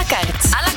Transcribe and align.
la 0.00 0.06
carte. 0.06 0.69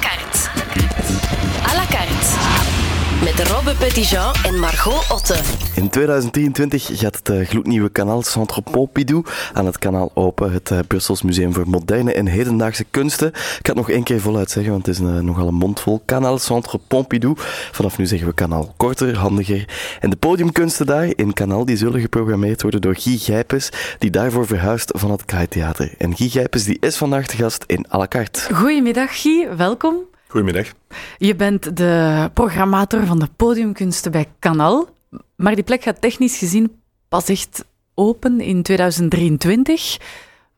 Met 3.83 3.91
Robbe 3.91 4.09
Petitjean 4.09 4.53
en 4.53 4.59
Margot 4.59 5.11
Otte. 5.11 5.35
In 5.75 5.89
2023 5.89 6.89
gaat 6.93 7.15
het 7.15 7.29
eh, 7.29 7.47
gloednieuwe 7.47 7.89
kanaal 7.89 8.21
Centre 8.21 8.61
Pompidou 8.61 9.25
aan 9.53 9.65
het 9.65 9.79
kanaal 9.79 10.11
open. 10.13 10.51
Het 10.51 10.71
eh, 10.71 10.79
Brussels 10.87 11.21
Museum 11.21 11.53
voor 11.53 11.69
Moderne 11.69 12.13
en 12.13 12.25
Hedendaagse 12.27 12.83
Kunsten. 12.91 13.27
Ik 13.27 13.35
ga 13.35 13.59
het 13.61 13.75
nog 13.75 13.89
één 13.89 14.03
keer 14.03 14.19
voluit 14.19 14.51
zeggen, 14.51 14.71
want 14.71 14.85
het 14.85 14.95
is 14.95 15.01
een, 15.01 15.25
nogal 15.25 15.47
een 15.47 15.53
mondvol. 15.53 16.01
Kanaal 16.05 16.39
Centre 16.39 16.79
Pompidou. 16.87 17.33
Vanaf 17.71 17.97
nu 17.97 18.05
zeggen 18.05 18.27
we 18.27 18.33
kanaal 18.33 18.73
korter, 18.77 19.17
handiger. 19.17 19.65
En 19.99 20.09
de 20.09 20.15
podiumkunsten 20.15 20.85
daar 20.85 21.07
in 21.15 21.33
kanaal 21.33 21.65
die 21.65 21.77
zullen 21.77 22.01
geprogrammeerd 22.01 22.61
worden 22.61 22.81
door 22.81 22.95
Guy 22.95 23.17
Gijpes, 23.17 23.69
die 23.99 24.09
daarvoor 24.09 24.47
verhuist 24.47 24.91
van 24.95 25.11
het 25.11 25.25
Kai 25.25 25.47
Theater. 25.47 25.93
En 25.97 26.15
Guy 26.15 26.29
Gijpes 26.29 26.63
die 26.63 26.77
is 26.79 26.97
vandaag 26.97 27.27
de 27.27 27.37
gast 27.37 27.63
in 27.67 27.85
à 27.93 27.97
la 27.97 28.07
carte. 28.07 28.53
Goedemiddag 28.53 29.21
Guy, 29.21 29.55
welkom. 29.57 30.11
Goedemiddag. 30.33 30.73
Je 31.17 31.35
bent 31.35 31.77
de 31.77 32.29
programmator 32.33 33.05
van 33.05 33.19
de 33.19 33.27
podiumkunsten 33.35 34.11
bij 34.11 34.27
Kanal. 34.39 34.89
Maar 35.35 35.55
die 35.55 35.63
plek 35.63 35.83
gaat 35.83 36.01
technisch 36.01 36.37
gezien 36.37 36.81
pas 37.09 37.29
echt 37.29 37.65
open 37.93 38.41
in 38.41 38.63
2023. 38.63 39.97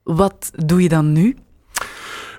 Wat 0.03 0.51
doe 0.65 0.81
je 0.81 0.89
dan 0.89 1.11
nu? 1.11 1.35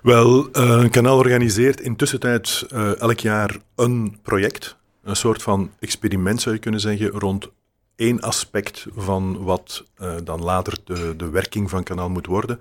Wel, 0.03 0.51
eh, 0.53 0.69
een 0.69 0.91
kanaal 0.91 1.17
organiseert 1.19 1.81
intussen 1.81 2.21
tijd 2.21 2.67
uh, 2.73 3.01
elk 3.01 3.19
jaar 3.19 3.57
een 3.75 4.19
project. 4.23 4.77
Een 5.03 5.17
soort 5.17 5.43
van 5.43 5.71
experiment 5.79 6.41
zou 6.41 6.55
je 6.55 6.61
kunnen 6.61 6.81
zeggen 6.81 7.09
rond 7.09 7.51
één 7.97 8.21
aspect 8.21 8.87
van 8.95 9.45
wat 9.45 9.85
uh, 10.03 10.15
dan 10.25 10.43
later 10.43 10.79
de, 10.85 11.15
de 11.17 11.31
werking 11.31 11.71
van 11.71 11.83
kanaal 11.83 12.11
moet 12.11 12.27
worden. 12.27 12.61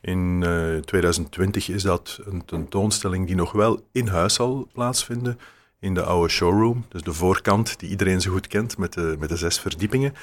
In 0.00 0.44
2020 0.84 1.68
is 1.68 1.82
dat 1.82 2.20
een 2.24 2.44
tentoonstelling 2.44 3.26
die 3.26 3.36
nog 3.36 3.52
wel 3.52 3.80
in 3.92 4.06
huis 4.06 4.34
zal 4.34 4.68
plaatsvinden 4.72 5.38
in 5.80 5.94
de 5.94 6.02
oude 6.02 6.28
showroom, 6.28 6.84
dus 6.88 7.02
de 7.02 7.12
voorkant 7.12 7.78
die 7.78 7.88
iedereen 7.88 8.20
zo 8.20 8.32
goed 8.32 8.46
kent 8.46 8.78
met 8.78 8.92
de, 8.92 9.16
met 9.18 9.28
de 9.28 9.36
zes 9.36 9.60
verdiepingen. 9.60 10.14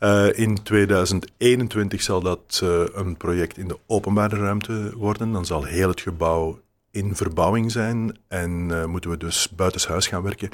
Uh, 0.00 0.38
in 0.38 0.62
2021 0.62 2.02
zal 2.02 2.20
dat 2.20 2.60
uh, 2.64 2.82
een 2.92 3.16
project 3.16 3.58
in 3.58 3.68
de 3.68 3.78
openbare 3.86 4.36
ruimte 4.36 4.92
worden. 4.96 5.32
Dan 5.32 5.46
zal 5.46 5.64
heel 5.64 5.88
het 5.88 6.00
gebouw 6.00 6.60
in 6.90 7.16
verbouwing 7.16 7.70
zijn 7.72 8.18
en 8.28 8.90
moeten 8.90 9.10
we 9.10 9.16
dus 9.16 9.48
buitenshuis 9.48 10.06
gaan 10.06 10.22
werken. 10.22 10.48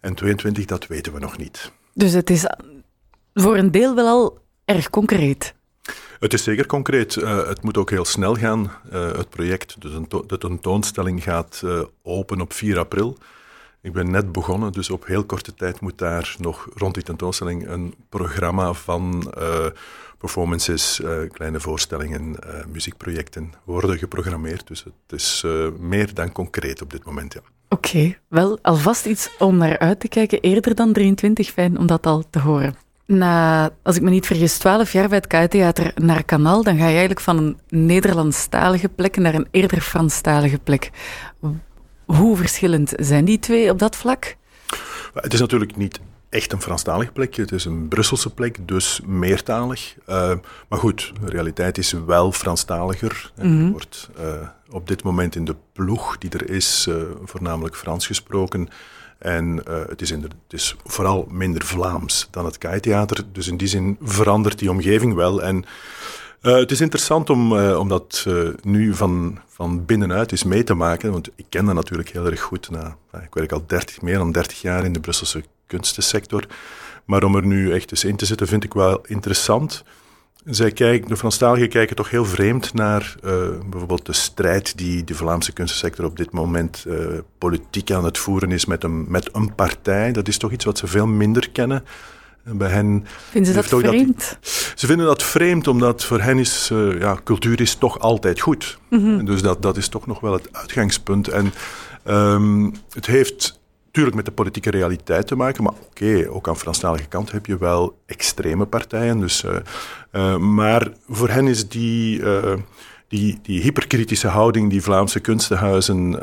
En 0.00 0.14
22, 0.14 0.64
dat 0.64 0.86
weten 0.86 1.12
we 1.12 1.18
nog 1.18 1.38
niet. 1.38 1.72
Dus 1.94 2.12
het 2.12 2.30
is 2.30 2.46
voor 3.34 3.56
een 3.56 3.70
deel 3.70 3.94
wel 3.94 4.06
al 4.06 4.38
erg 4.64 4.90
concreet. 4.90 5.54
Het 6.18 6.32
is 6.32 6.42
zeker 6.42 6.66
concreet. 6.66 7.16
Uh, 7.16 7.46
het 7.46 7.62
moet 7.62 7.76
ook 7.76 7.90
heel 7.90 8.04
snel 8.04 8.34
gaan. 8.34 8.72
Uh, 8.92 9.12
het 9.12 9.28
project, 9.28 9.76
tento 9.80 10.26
de 10.26 10.38
tentoonstelling 10.38 11.22
gaat 11.22 11.62
uh, 11.64 11.82
open 12.02 12.40
op 12.40 12.52
4 12.52 12.78
april. 12.78 13.18
Ik 13.82 13.92
ben 13.92 14.10
net 14.10 14.32
begonnen, 14.32 14.72
dus 14.72 14.90
op 14.90 15.06
heel 15.06 15.24
korte 15.24 15.54
tijd 15.54 15.80
moet 15.80 15.98
daar 15.98 16.36
nog 16.38 16.68
rond 16.74 16.94
die 16.94 17.02
tentoonstelling 17.02 17.68
een 17.68 17.94
programma 18.08 18.72
van 18.72 19.32
performances, 20.18 21.00
kleine 21.32 21.60
voorstellingen, 21.60 22.36
muziekprojecten 22.72 23.52
worden 23.64 23.98
geprogrammeerd. 23.98 24.66
Dus 24.66 24.84
het 24.84 25.20
is 25.20 25.44
meer 25.78 26.14
dan 26.14 26.32
concreet 26.32 26.82
op 26.82 26.90
dit 26.90 27.04
moment, 27.04 27.32
ja. 27.32 27.40
Oké, 27.68 28.18
wel 28.28 28.58
alvast 28.62 29.06
iets 29.06 29.30
om 29.38 29.56
naar 29.56 29.78
uit 29.78 30.00
te 30.00 30.08
kijken. 30.08 30.40
Eerder 30.40 30.74
dan 30.74 30.92
23, 30.92 31.50
fijn 31.50 31.78
om 31.78 31.86
dat 31.86 32.06
al 32.06 32.24
te 32.30 32.38
horen. 32.38 32.85
Na, 33.06 33.70
als 33.82 33.96
ik 33.96 34.02
me 34.02 34.10
niet 34.10 34.26
vergis, 34.26 34.58
12 34.58 34.92
jaar 34.92 35.08
bij 35.08 35.16
het 35.16 35.26
KU-theater 35.26 35.92
naar 35.94 36.24
Kanaal, 36.24 36.62
dan 36.62 36.76
ga 36.76 36.84
je 36.84 36.90
eigenlijk 36.90 37.20
van 37.20 37.38
een 37.38 37.58
Nederlandstalige 37.68 38.88
plek 38.88 39.16
naar 39.16 39.34
een 39.34 39.48
eerder 39.50 39.80
Franstalige 39.80 40.58
plek. 40.58 40.90
Hoe 42.04 42.36
verschillend 42.36 42.92
zijn 42.96 43.24
die 43.24 43.38
twee 43.38 43.70
op 43.70 43.78
dat 43.78 43.96
vlak? 43.96 44.36
Het 45.14 45.32
is 45.32 45.40
natuurlijk 45.40 45.76
niet 45.76 46.00
echt 46.28 46.52
een 46.52 46.62
Franstalige 46.62 47.12
plek. 47.12 47.34
Het 47.36 47.52
is 47.52 47.64
een 47.64 47.88
Brusselse 47.88 48.30
plek, 48.34 48.68
dus 48.68 49.00
meertalig. 49.04 49.94
Uh, 50.08 50.32
maar 50.68 50.78
goed, 50.78 51.12
de 51.20 51.30
realiteit 51.30 51.78
is 51.78 51.92
wel 52.06 52.32
Franstaliger. 52.32 53.32
Mm 53.36 53.42
-hmm. 53.42 53.64
Er 53.64 53.70
wordt 53.70 54.10
uh, 54.18 54.48
op 54.70 54.88
dit 54.88 55.02
moment 55.02 55.36
in 55.36 55.44
de 55.44 55.56
ploeg 55.72 56.18
die 56.18 56.30
er 56.30 56.50
is, 56.50 56.86
uh, 56.88 56.96
voornamelijk 57.24 57.76
Frans 57.76 58.06
gesproken. 58.06 58.68
En 59.18 59.62
het 59.88 60.00
is, 60.00 60.10
in 60.10 60.20
de, 60.20 60.26
het, 60.26 60.52
is 60.52 60.76
vooral 60.84 61.26
minder 61.30 61.64
Vlaams 61.64 62.28
dan 62.30 62.44
het 62.44 62.58
Kai-theater. 62.58 63.24
Dus 63.32 63.48
in 63.48 63.56
die 63.56 63.68
zin 63.68 63.96
verandert 64.02 64.58
die 64.58 64.70
omgeving 64.70 65.14
wel. 65.14 65.42
En 65.42 65.64
uh, 66.42 66.54
het 66.54 66.70
is 66.70 66.80
interessant 66.80 67.30
om, 67.30 67.52
uh, 67.52 67.78
om 67.78 67.88
dat 67.88 68.26
nu 68.62 68.94
van, 68.94 69.38
van 69.48 69.84
binnenuit 69.84 70.30
eens 70.30 70.44
mee 70.44 70.64
te 70.64 70.74
maken, 70.74 71.12
want 71.12 71.30
ik 71.34 71.46
ken 71.48 71.64
dat 71.64 71.74
natuurlijk 71.74 72.08
heel 72.08 72.26
erg 72.26 72.40
goed. 72.40 72.70
Nou, 72.70 72.92
ik 73.12 73.34
werk 73.34 73.52
al 73.52 73.64
30, 73.66 74.02
meer 74.02 74.18
dan 74.18 74.32
30 74.32 74.60
jaar 74.60 74.84
in 74.84 74.92
de 74.92 75.00
Brusselse 75.00 75.44
kunstensector. 75.66 76.46
Maar 77.04 77.24
om 77.24 77.34
er 77.34 77.46
nu 77.46 77.72
echt 77.72 77.90
eens 77.90 78.04
in 78.04 78.16
te 78.16 78.26
zitten, 78.26 78.46
vind 78.46 78.64
ik 78.64 78.74
wel 78.74 79.00
interessant. 79.06 79.84
Zij 80.44 80.70
kijken, 80.70 81.08
de 81.08 81.16
Franstaligen 81.16 81.68
kijken 81.68 81.96
toch 81.96 82.10
heel 82.10 82.24
vreemd 82.24 82.74
naar 82.74 83.14
bijvoorbeeld 83.70 84.06
de 84.06 84.12
strijd 84.12 84.78
die 84.78 85.04
de 85.04 85.14
Vlaamse 85.14 85.52
kunstensector 85.52 86.04
op 86.04 86.16
dit 86.16 86.32
moment 86.32 86.86
politiek 87.38 87.90
aan 87.90 88.04
het 88.04 88.18
voeren 88.18 88.52
is 88.52 88.64
met 88.64 88.84
een, 88.84 89.04
met 89.08 89.28
een 89.32 89.54
partij. 89.54 90.12
Dat 90.12 90.28
is 90.28 90.38
toch 90.38 90.52
iets 90.52 90.64
wat 90.64 90.78
ze 90.78 90.86
veel 90.86 91.06
minder 91.06 91.50
kennen. 91.50 91.84
Bij 92.52 92.70
hen 92.70 93.06
vinden 93.30 93.52
ze 93.52 93.56
dat 93.60 93.80
vreemd? 93.80 94.38
Dat, 94.40 94.72
ze 94.74 94.86
vinden 94.86 95.06
dat 95.06 95.22
vreemd, 95.22 95.68
omdat 95.68 96.04
voor 96.04 96.20
hen 96.20 96.38
is 96.38 96.70
uh, 96.72 97.00
ja, 97.00 97.18
cultuur 97.24 97.60
is 97.60 97.74
toch 97.74 97.98
altijd 97.98 98.40
goed. 98.40 98.78
Mm 98.90 98.98
-hmm. 98.98 99.24
Dus 99.24 99.42
dat, 99.42 99.62
dat 99.62 99.76
is 99.76 99.88
toch 99.88 100.06
nog 100.06 100.20
wel 100.20 100.32
het 100.32 100.48
uitgangspunt. 100.52 101.28
En 101.28 101.52
um, 102.08 102.74
het 102.92 103.06
heeft 103.06 103.55
natuurlijk 103.96 104.26
met 104.26 104.36
de 104.36 104.42
politieke 104.42 104.70
realiteit 104.70 105.26
te 105.26 105.36
maken, 105.36 105.62
maar 105.62 105.72
oké, 105.88 106.26
ook 106.30 106.48
aan 106.48 106.56
Franstalige 106.56 107.08
kant 107.08 107.32
heb 107.32 107.46
je 107.46 107.58
wel 107.58 107.98
extreme 108.06 108.66
partijen. 108.66 109.20
Dus, 109.20 109.44
uh, 109.44 109.56
uh, 110.12 110.36
maar 110.36 110.92
voor 111.08 111.28
hen 111.28 111.46
is 111.46 111.68
die, 111.68 112.22
die, 113.08 113.38
die 113.42 113.60
hyperkritische 113.60 114.28
houding 114.28 114.70
die 114.70 114.82
Vlaamse 114.82 115.20
kunstenhuizen 115.20 116.20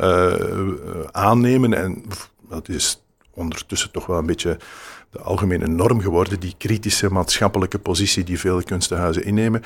aannemen, 1.12 1.74
en 1.74 2.04
dat 2.50 2.70
is 2.70 3.04
ondertussen 3.34 3.92
toch 3.92 4.06
wel 4.06 4.18
een 4.18 4.26
beetje 4.26 4.58
de 5.10 5.20
algemene 5.20 5.68
norm 5.68 6.02
geworden, 6.02 6.40
die 6.40 6.54
kritische 6.58 7.12
maatschappelijke 7.12 7.80
positie 7.80 8.24
die 8.24 8.40
veel 8.40 8.64
kunstenhuizen 8.64 9.24
innemen. 9.24 9.62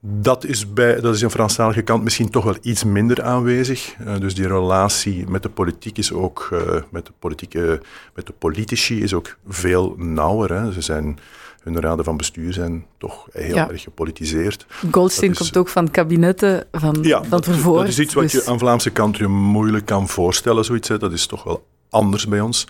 Dat 0.00 0.44
is, 0.44 0.72
bij, 0.72 1.00
dat 1.00 1.14
is 1.14 1.24
aan 1.24 1.30
Franstalige 1.30 1.82
kant 1.82 2.02
misschien 2.02 2.30
toch 2.30 2.44
wel 2.44 2.56
iets 2.60 2.84
minder 2.84 3.22
aanwezig. 3.22 3.94
Uh, 4.00 4.18
dus 4.18 4.34
die 4.34 4.46
relatie 4.46 5.28
met 5.28 5.42
de 5.42 5.48
politiek 5.48 5.98
is 5.98 6.12
ook, 6.12 6.48
uh, 6.52 6.60
met, 6.90 7.06
de 7.06 7.12
politieke, 7.18 7.80
met 8.14 8.26
de 8.26 8.32
politici 8.32 9.02
is 9.02 9.14
ook 9.14 9.36
veel 9.48 9.94
nauwer. 9.96 10.52
Hè. 10.52 10.72
Ze 10.72 10.80
zijn 10.80 11.18
hun 11.62 11.80
raden 11.80 12.04
van 12.04 12.16
bestuur 12.16 12.52
zijn 12.52 12.86
toch 12.98 13.28
heel 13.32 13.54
ja. 13.54 13.70
erg 13.70 13.82
gepolitiseerd. 13.82 14.66
Goldstein 14.90 15.30
is, 15.30 15.38
komt 15.38 15.56
ook 15.56 15.68
van 15.68 15.90
kabinetten 15.90 16.66
van, 16.72 16.98
ja, 17.02 17.24
van 17.24 17.42
vervoer. 17.42 17.78
Dat 17.78 17.88
is 17.88 17.98
iets 17.98 18.14
wat 18.14 18.22
dus. 18.22 18.32
je 18.32 18.50
aan 18.50 18.58
Vlaamse 18.58 18.90
kant 18.90 19.16
je 19.16 19.26
moeilijk 19.26 19.86
kan 19.86 20.08
voorstellen, 20.08 20.64
zoiets. 20.64 20.88
Hè. 20.88 20.98
Dat 20.98 21.12
is 21.12 21.26
toch 21.26 21.44
wel 21.44 21.66
anders 21.90 22.26
bij 22.26 22.40
ons. 22.40 22.66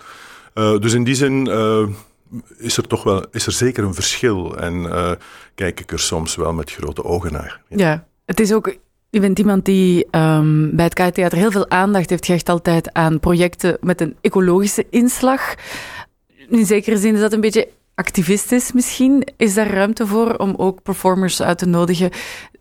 Uh, 0.55 0.79
dus 0.79 0.93
in 0.93 1.03
die 1.03 1.15
zin 1.15 1.47
is 2.57 2.77
er 2.77 2.87
toch 2.87 3.03
wel, 3.03 3.25
is 3.31 3.45
er 3.45 3.51
zeker 3.51 3.83
een 3.83 3.93
verschil. 3.93 4.57
En 4.57 4.73
uh, 4.73 5.11
kijk 5.55 5.79
ik 5.79 5.91
er 5.91 5.99
soms 5.99 6.35
wel 6.35 6.53
met 6.53 6.71
grote 6.71 7.03
ogen 7.03 7.31
naar. 7.31 7.61
Ja, 7.69 8.05
het 8.25 8.39
is 8.39 8.53
ook. 8.53 8.75
Je 9.09 9.19
bent 9.19 9.39
iemand 9.39 9.65
die 9.65 10.07
um, 10.11 10.75
bij 10.75 10.85
het 10.85 10.93
KU-theater 10.93 11.37
heel 11.37 11.51
veel 11.51 11.69
aandacht 11.69 12.09
heeft 12.09 12.25
gehecht 12.25 12.49
altijd 12.49 12.93
aan 12.93 13.19
projecten 13.19 13.77
met 13.81 14.01
een 14.01 14.15
ecologische 14.21 14.85
inslag. 14.89 15.55
In 16.49 16.65
zekere 16.65 16.97
zin 16.97 17.13
is 17.13 17.19
dat 17.19 17.33
een 17.33 17.41
beetje 17.41 17.67
activistisch 17.95 18.71
misschien. 18.71 19.27
Is 19.37 19.53
daar 19.53 19.67
ruimte 19.67 20.07
voor 20.07 20.35
om 20.35 20.53
ook 20.57 20.81
performers 20.81 21.41
uit 21.41 21.57
te 21.57 21.65
nodigen 21.65 22.09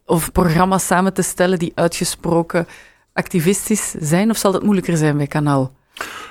of 0.07 0.33
programma's 0.33 0.87
samen 0.87 1.15
te 1.15 1.23
stellen 1.23 1.59
die 1.59 1.73
uitgesproken 1.75 2.67
activistisch 3.13 3.95
zijn? 3.99 4.31
Of 4.31 4.37
zal 4.37 4.53
dat 4.53 4.63
moeilijker 4.63 4.97
zijn 4.97 5.17
bij 5.17 5.27
Kanaal? 5.27 5.73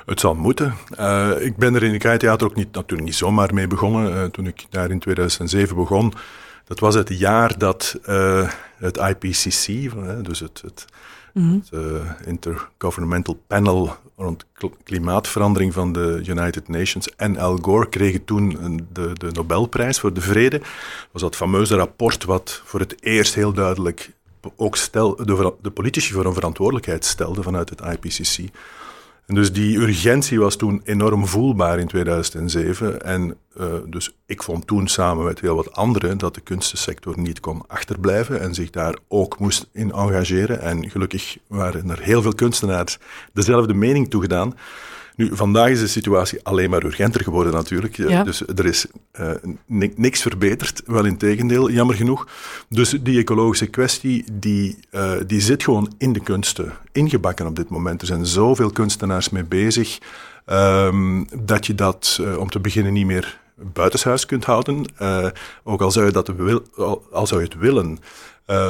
Het 0.05 0.19
zal 0.19 0.35
moeten. 0.35 0.73
Uh, 0.99 1.31
ik 1.39 1.57
ben 1.57 1.75
er 1.75 1.83
in 1.83 1.93
het 1.93 2.19
theater 2.19 2.47
ook 2.47 2.55
niet, 2.55 2.73
natuurlijk 2.73 3.07
niet 3.09 3.17
zomaar 3.17 3.53
mee 3.53 3.67
begonnen. 3.67 4.13
Uh, 4.13 4.23
toen 4.23 4.47
ik 4.47 4.65
daar 4.69 4.91
in 4.91 4.99
2007 4.99 5.75
begon, 5.75 6.13
dat 6.65 6.79
was 6.79 6.95
het 6.95 7.17
jaar 7.19 7.57
dat 7.57 7.99
uh, 8.09 8.49
het 8.77 8.97
IPCC, 8.97 9.91
dus 10.25 10.39
het, 10.39 10.61
het, 10.61 10.85
mm 11.33 11.43
-hmm. 11.43 11.63
het 11.79 12.27
Intergovernmental 12.27 13.39
Panel 13.47 13.95
rond 14.17 14.45
klimaatverandering 14.83 15.73
van 15.73 15.93
de 15.93 16.21
United 16.25 16.67
Nations 16.67 17.15
en 17.15 17.37
Al 17.37 17.57
Gore 17.61 17.89
kregen 17.89 18.25
toen 18.25 18.79
de, 18.91 19.11
de 19.13 19.29
Nobelprijs 19.31 19.99
voor 19.99 20.13
de 20.13 20.21
vrede. 20.21 20.61
was 21.11 21.21
dat 21.21 21.35
fameuze 21.35 21.75
rapport 21.75 22.23
wat 22.23 22.61
voor 22.65 22.79
het 22.79 22.95
eerst 23.03 23.35
heel 23.35 23.53
duidelijk 23.53 24.11
ook 24.55 24.75
stel, 24.75 25.15
de, 25.15 25.53
de 25.61 25.71
politici 25.71 26.13
voor 26.13 26.25
een 26.25 26.33
verantwoordelijkheid 26.33 27.05
stelde 27.05 27.43
vanuit 27.43 27.69
het 27.69 27.81
IPCC. 27.81 28.49
Dus 29.33 29.53
die 29.53 29.77
urgentie 29.77 30.39
was 30.39 30.55
toen 30.55 30.81
enorm 30.83 31.27
voelbaar 31.27 31.79
in 31.79 31.87
2007. 31.87 33.01
En 33.01 33.37
uh, 33.57 33.65
dus 33.85 34.15
ik 34.25 34.43
vond 34.43 34.67
toen 34.67 34.87
samen 34.87 35.25
met 35.25 35.39
heel 35.39 35.55
wat 35.55 35.73
anderen 35.73 36.17
dat 36.17 36.35
de 36.35 36.41
kunstensector 36.41 37.19
niet 37.19 37.39
kon 37.39 37.63
achterblijven 37.67 38.41
en 38.41 38.53
zich 38.53 38.69
daar 38.69 38.97
ook 39.07 39.39
moest 39.39 39.69
in 39.73 39.91
engageren. 39.91 40.61
En 40.61 40.89
gelukkig 40.89 41.37
waren 41.47 41.89
er 41.89 42.01
heel 42.01 42.21
veel 42.21 42.35
kunstenaars 42.35 42.97
dezelfde 43.33 43.73
mening 43.73 44.09
toegedaan. 44.09 44.55
Nu, 45.15 45.29
vandaag 45.33 45.69
is 45.69 45.79
de 45.79 45.87
situatie 45.87 46.39
alleen 46.43 46.69
maar 46.69 46.83
urgenter 46.83 47.23
geworden 47.23 47.53
natuurlijk. 47.53 47.97
Ja. 47.97 48.23
Dus 48.23 48.47
er 48.47 48.65
is 48.65 48.85
uh, 49.19 49.31
niks 49.95 50.21
verbeterd, 50.21 50.81
wel 50.85 51.05
in 51.05 51.17
tegendeel, 51.17 51.71
jammer 51.71 51.95
genoeg. 51.95 52.27
Dus 52.69 52.89
die 53.01 53.19
ecologische 53.19 53.67
kwestie, 53.67 54.25
die, 54.33 54.77
uh, 54.91 55.13
die 55.27 55.41
zit 55.41 55.63
gewoon 55.63 55.93
in 55.97 56.13
de 56.13 56.19
kunsten, 56.19 56.73
ingebakken 56.91 57.47
op 57.47 57.55
dit 57.55 57.69
moment. 57.69 58.01
Er 58.01 58.07
zijn 58.07 58.25
zoveel 58.25 58.71
kunstenaars 58.71 59.29
mee 59.29 59.43
bezig, 59.43 59.97
um, 60.45 61.27
dat 61.43 61.65
je 61.65 61.75
dat 61.75 62.17
uh, 62.21 62.37
om 62.37 62.49
te 62.49 62.59
beginnen 62.59 62.93
niet 62.93 63.05
meer 63.05 63.39
buitenshuis 63.55 64.25
kunt 64.25 64.45
houden. 64.45 64.85
ook 65.63 65.81
al 65.81 65.91
zou 65.91 66.05
je, 66.05 66.11
dat 66.11 66.27
wil, 66.27 66.63
al 67.11 67.27
zou 67.27 67.41
je 67.41 67.47
het 67.47 67.57
willen. 67.57 67.99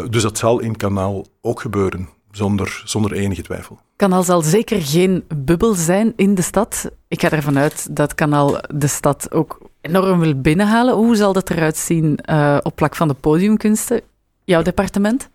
dus 0.10 0.22
dat 0.22 0.38
zal 0.38 0.60
in 0.60 0.76
kanaal 0.78 1.26
ook 1.42 1.62
gebeuren 1.62 2.10
zonder, 2.32 2.82
zonder 2.86 3.12
enige 3.12 3.42
twijfel. 3.42 3.80
Kanaal 3.96 4.24
zal 4.24 4.42
zeker 4.42 4.82
geen 4.82 5.24
bubbel 5.36 5.74
zijn 5.74 6.14
in 6.16 6.36
de 6.36 6.42
stad. 6.42 6.92
Ik 7.08 7.22
ga 7.22 7.32
ervan 7.32 7.58
uit 7.58 7.96
dat 7.96 8.16
Kanaal 8.16 8.62
de 8.74 8.88
stad 8.88 9.32
ook 9.32 9.60
enorm 9.82 10.20
wil 10.20 10.42
binnenhalen. 10.42 10.96
Hoe 10.96 11.16
zal 11.16 11.34
dat 11.34 11.50
eruit 11.50 11.78
zien 11.78 12.20
uh, 12.30 12.58
op 12.62 12.76
plak 12.76 12.96
van 12.96 13.08
de 13.08 13.14
podiumkunsten? 13.14 14.02
Jouw 14.44 14.62
departement? 14.62 15.30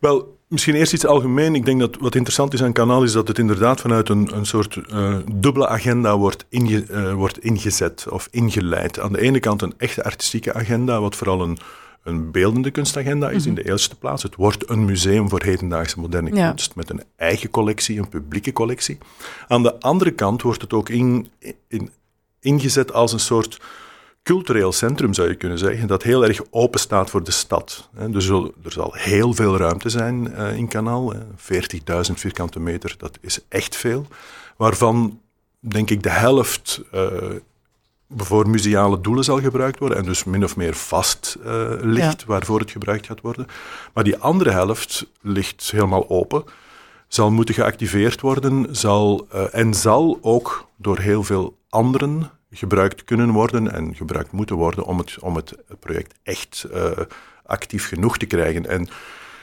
Wel, 0.00 0.38
misschien 0.48 0.74
eerst 0.74 0.92
iets 0.92 1.06
algemeen. 1.06 1.54
Ik 1.54 1.64
denk 1.64 1.80
dat 1.80 1.96
wat 2.00 2.14
interessant 2.14 2.52
is 2.52 2.62
aan 2.62 2.72
Kanaal 2.72 3.02
is 3.02 3.12
dat 3.12 3.28
het 3.28 3.38
inderdaad 3.38 3.80
vanuit 3.80 4.08
een, 4.08 4.36
een 4.36 4.46
soort 4.46 4.78
uh, 4.92 5.16
dubbele 5.32 5.68
agenda 5.68 6.16
wordt, 6.18 6.44
inge, 6.48 6.86
uh, 6.90 7.12
wordt 7.12 7.38
ingezet 7.38 8.06
of 8.10 8.28
ingeleid. 8.30 9.00
Aan 9.00 9.12
de 9.12 9.20
ene 9.20 9.40
kant 9.40 9.62
een 9.62 9.74
echte 9.76 10.04
artistieke 10.04 10.54
agenda, 10.54 11.00
wat 11.00 11.16
vooral 11.16 11.40
een 11.40 11.58
een 12.04 12.30
beeldende 12.30 12.70
kunstagenda 12.70 13.30
is 13.30 13.46
in 13.46 13.52
mhm. 13.52 13.62
de 13.62 13.68
eerste 13.68 13.96
plaats. 13.96 14.22
Het 14.22 14.34
wordt 14.34 14.70
een 14.70 14.84
museum 14.84 15.28
voor 15.28 15.42
hedendaagse 15.42 16.00
moderne 16.00 16.30
kunst 16.30 16.74
met 16.74 16.90
een 16.90 17.02
eigen 17.16 17.50
collectie, 17.50 17.98
een 17.98 18.08
publieke 18.08 18.52
collectie. 18.52 18.98
Aan 19.48 19.62
de 19.62 19.80
andere 19.80 20.10
kant 20.10 20.42
wordt 20.42 20.60
het 20.60 20.72
ook 20.72 20.88
in, 20.88 21.28
in, 21.68 21.90
ingezet 22.40 22.92
als 22.92 23.12
een 23.12 23.20
soort 23.20 23.60
cultureel 24.22 24.72
centrum, 24.72 25.14
zou 25.14 25.28
je 25.28 25.34
kunnen 25.34 25.58
zeggen, 25.58 25.88
dat 25.88 26.02
heel 26.02 26.24
erg 26.24 26.40
open 26.50 26.80
staat 26.80 27.10
voor 27.10 27.24
de 27.24 27.30
stad. 27.30 27.88
Dus 28.08 28.28
er 28.28 28.72
zal 28.72 28.94
heel 28.94 29.32
veel 29.32 29.56
ruimte 29.56 29.88
zijn 29.88 30.34
eh, 30.34 30.56
in 30.56 30.68
Kanaal, 30.68 31.14
40.000 31.14 31.20
vierkante 32.14 32.60
meter, 32.60 32.94
dat 32.98 33.18
is 33.20 33.38
echt 33.48 33.76
veel. 33.76 34.06
Waarvan, 34.56 35.20
denk 35.58 35.90
ik, 35.90 36.02
de 36.02 36.10
helft 36.10 36.82
uh, 36.94 37.06
voor 38.16 38.48
museale 38.48 39.00
doelen 39.00 39.24
zal 39.24 39.40
gebruikt 39.40 39.78
worden 39.78 39.98
en 39.98 40.04
dus 40.04 40.24
min 40.24 40.44
of 40.44 40.56
meer 40.56 40.74
vast 40.74 41.36
uh, 41.46 41.64
ligt 41.80 42.24
waarvoor 42.24 42.60
het 42.60 42.70
gebruikt 42.70 43.06
gaat 43.06 43.20
worden. 43.20 43.46
Maar 43.94 44.04
die 44.04 44.18
andere 44.18 44.50
helft 44.50 45.06
ligt 45.20 45.70
helemaal 45.70 46.08
open, 46.08 46.44
zal 47.08 47.30
moeten 47.30 47.54
geactiveerd 47.54 48.20
worden 48.20 48.66
zal, 48.70 49.26
uh, 49.34 49.44
en 49.54 49.74
zal 49.74 50.18
ook 50.20 50.68
door 50.76 50.98
heel 50.98 51.22
veel 51.22 51.58
anderen 51.68 52.30
gebruikt 52.50 53.04
kunnen 53.04 53.30
worden 53.30 53.72
en 53.72 53.94
gebruikt 53.94 54.32
moeten 54.32 54.56
worden 54.56 54.84
om 54.84 54.98
het, 54.98 55.18
om 55.20 55.36
het 55.36 55.54
project 55.80 56.14
echt 56.22 56.66
uh, 56.74 56.90
actief 57.46 57.88
genoeg 57.88 58.18
te 58.18 58.26
krijgen. 58.26 58.66
En 58.66 58.88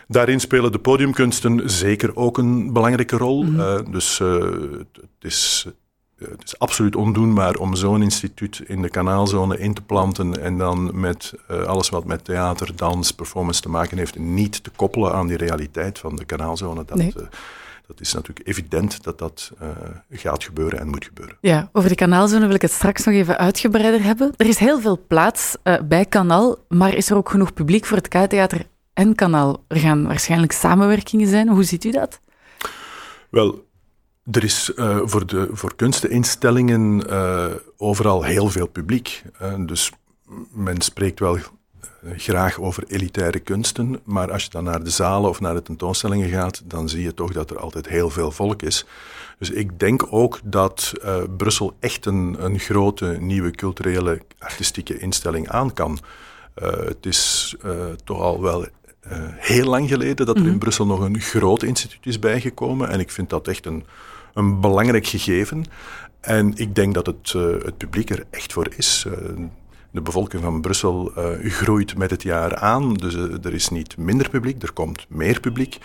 Daarin 0.08 0.40
spelen 0.40 0.72
de 0.72 0.80
podiumkunsten 0.80 1.70
zeker 1.70 2.16
ook 2.16 2.38
een 2.38 2.74
belangrijke 2.74 3.18
rol. 3.18 3.44
Mm 3.44 3.60
-hmm. 3.60 3.92
dus 3.92 4.18
het 4.18 5.12
is 5.20 5.68
het 6.30 6.44
is 6.44 6.60
absoluut 6.60 6.96
ondoenbaar 6.96 7.56
om 7.56 7.76
zo'n 7.76 8.02
instituut 8.02 8.62
in 8.66 8.82
de 8.82 8.90
kanaalzone 8.90 9.60
in 9.60 9.74
te 9.74 9.82
planten 9.82 10.42
en 10.42 10.58
dan 10.58 11.00
met 11.00 11.34
uh, 11.52 11.64
alles 11.64 11.90
wat 11.90 12.06
met 12.06 12.26
theater, 12.26 12.76
dans, 12.76 13.12
performance 13.12 13.62
te 13.62 13.70
maken 13.70 13.98
heeft, 13.98 14.20
niet 14.20 14.64
te 14.64 14.70
koppelen 14.76 15.14
aan 15.14 15.28
die 15.28 15.38
realiteit 15.38 16.00
van 16.00 16.16
de 16.16 16.26
kanaalzone. 16.26 16.86
Dat, 16.86 16.98
nee. 16.98 17.14
uh, 17.18 17.24
dat 17.88 18.00
is 18.00 18.14
natuurlijk 18.14 18.48
evident 18.48 19.04
dat 19.04 19.18
dat 19.18 19.52
uh, 19.62 19.68
gaat 20.12 20.44
gebeuren 20.44 20.80
en 20.80 20.88
moet 20.88 21.06
gebeuren. 21.06 21.38
Ja, 21.42 21.70
over 21.72 21.90
de 21.90 21.96
kanaalzone 21.96 22.46
wil 22.46 22.56
ik 22.56 22.62
het 22.62 22.72
straks 22.72 23.06
nog 23.06 23.16
even 23.16 23.38
uitgebreider 23.38 24.04
hebben. 24.04 24.34
Er 24.38 24.48
is 24.48 24.58
heel 24.58 24.80
veel 24.80 25.00
plaats 25.08 25.56
bij 25.88 26.06
kanaal, 26.06 26.58
maar 26.68 26.94
is 26.94 27.10
er 27.10 27.16
ook 27.16 27.30
genoeg 27.30 27.54
publiek 27.54 27.86
voor 27.86 27.98
het 27.98 28.08
K-theater 28.08 28.68
en 28.94 29.16
kanaal? 29.16 29.64
Er 29.68 29.78
gaan 29.78 30.08
waarschijnlijk 30.08 30.52
samenwerkingen 30.52 31.28
zijn. 31.28 31.50
Hoe 31.50 31.64
ziet 31.64 31.84
u 31.84 31.92
dat? 31.92 32.20
Wel, 33.30 33.66
er 34.32 34.44
is 34.44 34.72
uh, 34.76 35.00
voor, 35.04 35.26
de, 35.26 35.50
voor 35.52 35.76
kunsteninstellingen 35.76 37.04
uh, 37.10 37.46
overal 37.78 38.24
heel 38.24 38.50
veel 38.50 38.68
publiek. 38.68 39.24
Dus 39.66 39.92
men 40.52 40.82
spreekt 40.82 41.20
wel 41.20 41.38
graag 42.16 42.60
over 42.60 42.84
elitaire 42.88 43.40
kunsten, 43.40 44.00
maar 44.04 44.32
als 44.32 44.44
je 44.44 44.50
dan 44.50 44.64
naar 44.64 44.84
de 44.84 44.90
zalen 44.90 45.30
of 45.30 45.40
naar 45.40 45.54
de 45.54 45.62
tentoonstellingen 45.62 46.30
gaat, 46.30 46.62
dan 46.66 46.90
zie 46.90 47.04
je 47.04 47.14
toch 47.14 47.32
dat 47.32 47.50
er 47.50 47.60
altijd 47.60 47.88
heel 47.88 48.10
veel 48.10 48.32
volk 48.32 48.62
is. 48.62 48.86
Dus 49.40 49.50
ik 49.50 49.80
denk 49.80 50.08
ook 50.10 50.40
dat 50.44 50.94
Brussel 51.38 51.76
echt 51.80 52.06
een, 52.06 52.36
een 52.40 52.60
grote 52.60 53.18
nieuwe 53.20 53.52
culturele 53.52 54.22
artistieke 54.40 55.00
instelling 55.00 55.50
aan 55.50 55.74
kan. 55.74 56.00
het 56.64 57.06
is 57.06 57.56
toch 58.04 58.20
al 58.20 58.42
wel 58.42 58.66
heel 59.36 59.66
lang 59.66 59.90
geleden 59.90 60.26
dat 60.26 60.36
er 60.36 60.44
in 60.44 60.50
mhm. 60.50 60.58
Brussel 60.58 60.86
nog 60.86 61.00
een 61.00 61.20
groot 61.20 61.64
instituut 61.64 62.06
is 62.06 62.20
bijgekomen. 62.20 62.90
En 62.90 63.00
ik 63.00 63.12
vind 63.12 63.30
dat 63.30 63.48
echt 63.48 63.66
een, 63.66 63.86
een 64.34 64.60
belangrijk 64.60 65.08
gegeven. 65.08 65.66
En 66.22 66.54
ik 66.56 66.76
denk 66.76 66.94
dat 66.94 67.06
het, 67.06 67.34
uh, 67.34 67.64
het 67.64 67.78
publiek 67.78 68.10
er 68.10 68.24
echt 68.30 68.54
voor 68.54 68.68
is. 68.76 69.06
Uh, 69.08 69.14
de 69.92 70.02
bevolking 70.02 70.44
van 70.44 70.62
Brussel 70.62 71.12
uh, 71.18 71.52
groeit 71.52 71.98
met 71.98 72.10
het 72.10 72.24
jaar 72.24 72.56
aan. 72.56 72.94
Dus 72.94 73.14
er 73.14 73.54
is 73.54 73.70
niet 73.70 73.98
minder 73.98 74.30
publiek, 74.30 74.64
er 74.64 74.74
komt 74.74 75.06
meer 75.10 75.40
publiek. 75.40 75.78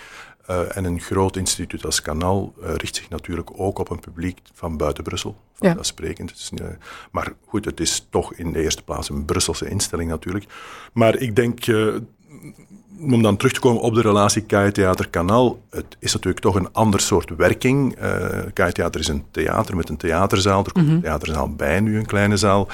en 0.46 0.84
een 0.84 1.00
groot 1.00 1.36
instituut 1.36 1.84
als 1.84 2.02
Kanaal 2.02 2.54
richt 2.60 2.96
zich 2.96 3.08
natuurlijk 3.08 3.50
ook 3.56 3.78
op 3.78 3.90
een 3.90 4.00
publiek 4.00 4.38
van 4.52 4.76
buiten 4.76 5.04
Brussel. 5.04 5.36
Ja. 5.58 5.76
maar 7.10 7.32
goed, 7.46 7.64
het 7.64 7.80
is 7.80 8.06
toch 8.10 8.34
in 8.34 8.52
de 8.52 8.62
eerste 8.62 8.82
plaats 8.82 9.08
een 9.08 9.24
Brusselse 9.24 9.68
instelling 9.68 10.10
natuurlijk. 10.10 10.44
Maar 10.92 11.16
ik 11.16 11.36
denk 11.36 11.64
om 13.00 13.22
dan 13.22 13.36
terug 13.36 13.52
te 13.52 13.60
komen 13.60 13.82
op 13.82 13.94
de 13.94 14.00
relatie 14.00 14.42
KI-theater-kanaal, 14.42 15.58
het 15.70 15.96
is 15.98 16.12
natuurlijk 16.12 16.44
toch 16.44 16.54
een 16.54 16.72
ander 16.72 17.00
soort 17.00 17.36
werking. 17.36 18.02
Uh, 18.02 18.38
KI-theater 18.52 19.00
is 19.00 19.08
een 19.08 19.24
theater 19.30 19.76
met 19.76 19.88
een 19.88 19.96
theaterzaal. 19.96 20.64
Er 20.64 20.72
komt 20.72 20.84
mm 20.84 20.90
-hmm. 20.90 20.96
een 20.96 21.02
theaterzaal 21.02 21.54
bij 21.54 21.80
nu, 21.80 21.98
een 21.98 22.06
kleine 22.06 22.36
zaal. 22.36 22.68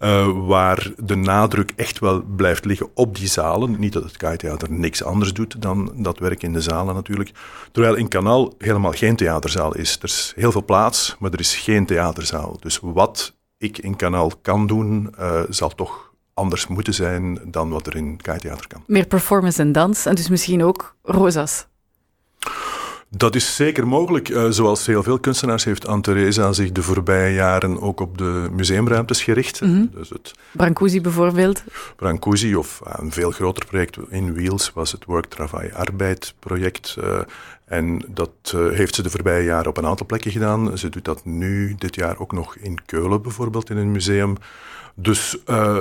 Uh, 0.00 0.46
waar 0.46 0.92
de 0.96 1.14
nadruk 1.14 1.72
echt 1.76 1.98
wel 1.98 2.22
blijft 2.36 2.64
liggen 2.64 2.88
op 2.94 3.16
die 3.16 3.28
zalen. 3.28 3.78
Niet 3.78 3.92
dat 3.92 4.02
het 4.02 4.16
KI-theater 4.16 4.72
niks 4.72 5.04
anders 5.04 5.32
doet 5.32 5.62
dan 5.62 5.92
dat 5.96 6.18
werk 6.18 6.42
in 6.42 6.52
de 6.52 6.60
zalen 6.60 6.94
natuurlijk. 6.94 7.30
Terwijl 7.72 7.94
in 7.94 8.08
Kanaal 8.08 8.54
helemaal 8.58 8.92
geen 8.92 9.16
theaterzaal 9.16 9.74
is. 9.74 9.96
Er 9.96 10.04
is 10.04 10.32
heel 10.36 10.52
veel 10.52 10.64
plaats, 10.64 11.16
maar 11.18 11.32
er 11.32 11.40
is 11.40 11.56
geen 11.56 11.86
theaterzaal. 11.86 12.56
Dus 12.60 12.78
wat 12.82 13.36
ik 13.58 13.78
in 13.78 13.96
Kanaal 13.96 14.30
kan 14.42 14.66
doen, 14.66 15.14
uh, 15.18 15.40
zal 15.48 15.68
toch 15.68 16.11
anders 16.34 16.66
moeten 16.66 16.94
zijn 16.94 17.38
dan 17.44 17.70
wat 17.70 17.86
er 17.86 17.96
in 17.96 18.16
K-theater 18.16 18.66
kan. 18.68 18.82
Meer 18.86 19.06
performance 19.06 19.62
en 19.62 19.72
dans 19.72 20.06
en 20.06 20.14
dus 20.14 20.28
misschien 20.28 20.64
ook 20.64 20.96
rosa's. 21.02 21.66
Dat 23.16 23.34
is 23.34 23.56
zeker 23.56 23.86
mogelijk. 23.86 24.28
Uh, 24.28 24.46
zoals 24.50 24.86
heel 24.86 25.02
veel 25.02 25.18
kunstenaars 25.18 25.64
heeft 25.64 25.86
Anne-Theresa 25.86 26.52
zich 26.52 26.72
de 26.72 26.82
voorbije 26.82 27.34
jaren 27.34 27.80
ook 27.80 28.00
op 28.00 28.18
de 28.18 28.48
museumruimtes 28.52 29.22
gericht. 29.22 29.60
Mm 29.60 29.70
-hmm. 29.70 29.90
dus 29.94 30.08
het 30.08 30.34
Brancusi 30.52 31.00
bijvoorbeeld? 31.00 31.62
Brancusi, 31.96 32.56
of 32.56 32.80
uh, 32.86 32.92
een 32.96 33.12
veel 33.12 33.30
groter 33.30 33.66
project 33.66 33.98
in 34.08 34.34
Wheels 34.34 34.72
was 34.72 34.92
het 34.92 35.04
Work 35.04 35.26
Travail 35.26 35.70
Arbeid 35.72 36.34
project. 36.38 36.96
Uh, 36.98 37.18
en 37.64 38.04
dat 38.08 38.30
heeft 38.52 38.94
ze 38.94 39.02
de 39.02 39.10
voorbije 39.10 39.44
jaren 39.44 39.68
op 39.68 39.76
een 39.76 39.86
aantal 39.86 40.06
plekken 40.06 40.30
gedaan. 40.30 40.78
Ze 40.78 40.88
doet 40.88 41.04
dat 41.04 41.24
nu, 41.24 41.74
dit 41.78 41.94
jaar 41.94 42.18
ook 42.18 42.32
nog 42.32 42.56
in 42.56 42.78
Keulen 42.86 43.22
bijvoorbeeld, 43.22 43.70
in 43.70 43.76
een 43.76 43.92
museum. 43.92 44.36
Dus 44.94 45.36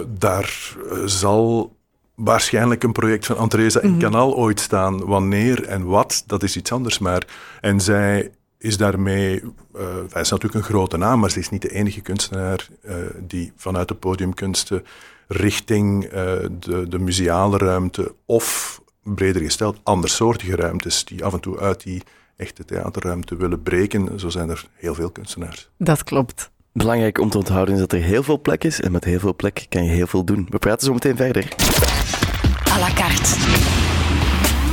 daar 0.08 0.76
zal 1.06 1.76
waarschijnlijk 2.16 2.84
een 2.84 2.92
project 2.92 3.26
van 3.26 3.38
Andresa 3.38 3.82
in 3.82 3.88
mm 3.88 3.94
-hmm. 3.94 4.02
Kanaal 4.02 4.36
ooit 4.36 4.60
staan. 4.60 5.06
Wanneer 5.06 5.64
en 5.64 5.86
wat, 5.86 6.24
dat 6.26 6.44
is 6.44 6.58
iets 6.58 6.72
anders. 6.72 7.00
Maar, 7.00 7.28
en 7.62 7.80
zij 7.80 8.32
is 8.58 8.78
daarmee, 8.78 9.42
uh, 9.42 9.82
hij 10.10 10.22
is 10.22 10.30
natuurlijk 10.30 10.54
een 10.54 10.72
grote 10.74 10.98
naam, 10.98 11.20
maar 11.20 11.32
ze 11.32 11.40
is 11.40 11.50
niet 11.50 11.62
de 11.62 11.74
enige 11.74 12.02
kunstenaar 12.02 12.68
die 13.28 13.54
vanuit 13.56 13.88
de 13.88 13.96
podiumkunsten 13.96 14.84
richting 15.28 16.10
de, 16.60 16.86
de 16.90 17.00
museale 17.00 17.58
ruimte 17.58 18.16
of 18.26 18.80
breder 19.04 19.42
gesteld 19.42 19.80
andersoortige 19.84 20.56
ruimtes 20.56 21.06
die 21.06 21.26
af 21.26 21.34
en 21.34 21.40
toe 21.40 21.60
uit 21.60 21.84
die 21.84 22.02
echte 22.36 22.66
theaterruimte 22.66 23.36
willen 23.36 23.62
breken. 23.62 24.20
Zo 24.20 24.30
zijn 24.30 24.50
er 24.50 24.66
heel 24.74 24.96
veel 24.96 25.10
kunstenaars. 25.10 25.70
Dat 25.78 26.04
klopt. 26.04 26.52
Belangrijk 26.74 27.20
om 27.20 27.30
te 27.30 27.38
onthouden 27.38 27.74
is 27.74 27.80
dat 27.80 27.94
er 27.94 28.02
heel 28.02 28.24
veel 28.24 28.42
plek 28.42 28.64
is 28.64 28.82
en 28.82 28.92
met 28.92 29.04
heel 29.04 29.20
veel 29.20 29.36
plek 29.36 29.66
kan 29.70 29.84
je 29.84 29.92
heel 29.92 30.08
veel 30.08 30.24
doen. 30.24 30.48
We 30.50 30.58
praten 30.58 30.86
zo 30.86 30.94
meteen 30.94 31.16
verder. 31.16 31.56
À 32.72 32.80
la 32.80 32.94
carte. 32.94 33.30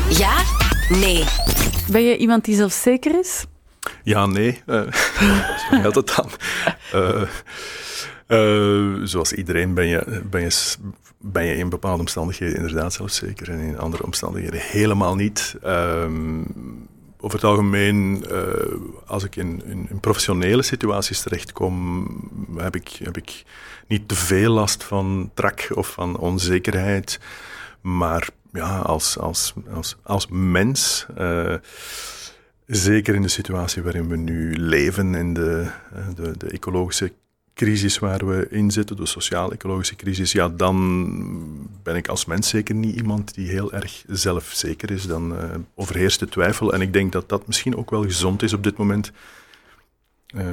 Ja? 0.09 0.45
Nee. 0.89 1.25
Ben 1.91 2.03
je 2.03 2.17
iemand 2.17 2.45
die 2.45 2.55
zelfzeker 2.55 3.19
is? 3.19 3.45
Ja, 4.03 4.27
nee. 4.27 4.63
Uh, 4.67 4.83
hoe 5.71 5.81
gaat 5.83 5.95
het 5.95 6.13
dan? 6.17 6.31
Uh, 6.95 7.23
uh, 8.29 9.07
zoals 9.07 9.33
iedereen 9.33 9.75
ben 9.75 9.87
je, 9.87 10.23
ben, 10.31 10.41
je, 10.41 10.75
ben 11.19 11.45
je 11.45 11.57
in 11.57 11.69
bepaalde 11.69 12.01
omstandigheden 12.01 12.57
inderdaad 12.57 12.93
zelfs 12.93 13.17
zeker 13.17 13.51
en 13.51 13.59
in 13.59 13.79
andere 13.79 14.05
omstandigheden 14.05 14.61
helemaal 14.61 15.15
niet. 15.15 15.57
Um, 15.67 16.47
over 17.21 17.39
het 17.39 17.49
algemeen, 17.49 18.25
uh, 18.31 18.43
als 19.07 19.25
ik 19.25 19.37
in, 19.37 19.63
in, 19.65 19.87
in, 19.91 20.01
professionele 20.01 20.63
situaties 20.63 21.21
terechtkom, 21.21 22.07
heb 22.57 22.75
ik, 22.75 22.89
heb 23.03 23.17
ik 23.17 23.45
niet 23.87 24.09
te 24.09 24.15
veel 24.15 24.53
last 24.53 24.85
van 24.85 25.31
trak 25.35 25.69
of 25.75 25.89
van 25.89 26.19
onzekerheid. 26.19 27.19
Maar 27.81 28.29
ja, 28.53 28.79
als, 28.79 29.19
als, 29.19 29.55
als, 29.73 29.97
als 30.03 30.27
mens, 30.31 31.07
uh, 31.19 31.55
zeker 32.67 33.15
in 33.15 33.23
de 33.23 33.29
situatie 33.29 33.83
waarin 33.83 34.09
we 34.09 34.17
nu 34.17 34.57
leven, 34.57 35.15
in 35.15 35.35
de, 35.35 35.71
de, 36.15 36.37
de 36.37 36.47
ecologische 36.47 37.13
crisis 37.55 37.99
waar 37.99 38.27
we 38.27 38.47
in 38.51 38.71
zitten, 38.71 38.97
de 38.97 39.07
sociaal-ecologische 39.07 39.97
crisis, 39.97 40.33
ja, 40.33 40.49
dan 40.49 41.69
ben 41.83 41.97
ik 41.97 42.09
als 42.09 42.25
mens 42.25 42.49
zeker 42.49 42.75
niet 42.75 42.97
iemand 42.97 43.35
die 43.35 43.49
heel 43.49 43.73
erg 43.73 44.05
zelfzeker 44.07 44.91
is. 44.91 45.07
Dan 45.07 45.33
uh, 45.33 45.45
overheerst 45.75 46.21
de 46.21 46.29
twijfel. 46.29 46.73
En 46.73 46.81
ik 46.81 46.93
denk 46.93 47.13
dat 47.13 47.29
dat 47.29 47.47
misschien 47.47 47.77
ook 47.77 47.91
wel 47.91 48.03
gezond 48.03 48.43
is 48.43 48.53
op 48.53 48.63
dit 48.63 48.77
moment. 48.77 49.13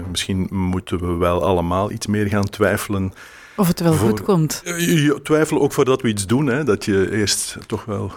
Misschien 0.10 0.48
moeten 0.52 1.00
we 1.00 1.14
wel 1.14 1.44
allemaal 1.44 1.92
iets 1.92 2.08
meer 2.08 2.28
gaan 2.28 2.50
twijfelen. 2.50 3.14
Of 3.56 3.68
het 3.68 3.80
wel 3.80 3.94
voor, 3.94 4.10
goed 4.10 4.22
komt. 4.22 4.62
Uh, 4.66 5.16
twijfelen 5.16 5.62
ook 5.62 5.74
voordat 5.74 6.02
we 6.02 6.08
iets 6.08 6.28
doen. 6.28 6.48
Hè, 6.48 6.64
dat 6.64 6.86
je 6.86 7.12
eerst 7.12 7.58
toch 7.68 7.86
wel 7.86 8.12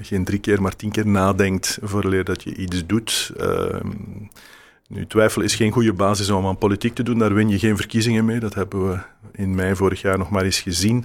geen 0.00 0.24
drie 0.24 0.38
keer, 0.38 0.62
maar 0.62 0.76
tien 0.76 0.90
keer 0.90 1.06
nadenkt 1.06 1.78
voordat 1.82 2.26
dat 2.26 2.42
je 2.42 2.54
iets 2.54 2.86
doet. 2.86 3.32
Ehm, 3.36 3.90
nu, 4.94 5.06
twijfel 5.06 5.42
is 5.42 5.54
geen 5.54 5.72
goede 5.72 5.92
basis 5.92 6.30
om 6.30 6.46
aan 6.46 6.58
politiek 6.58 6.94
te 6.94 7.02
doen. 7.02 7.18
Daar 7.18 7.34
win 7.34 7.48
je 7.48 7.58
geen 7.58 7.76
verkiezingen 7.76 8.24
mee. 8.24 8.40
Dat 8.40 8.54
hebben 8.54 8.90
we 8.90 8.98
in 9.32 9.54
mei 9.54 9.76
vorig 9.76 10.00
jaar 10.00 10.18
nog 10.18 10.30
maar 10.30 10.42
eens 10.42 10.60
gezien. 10.60 11.04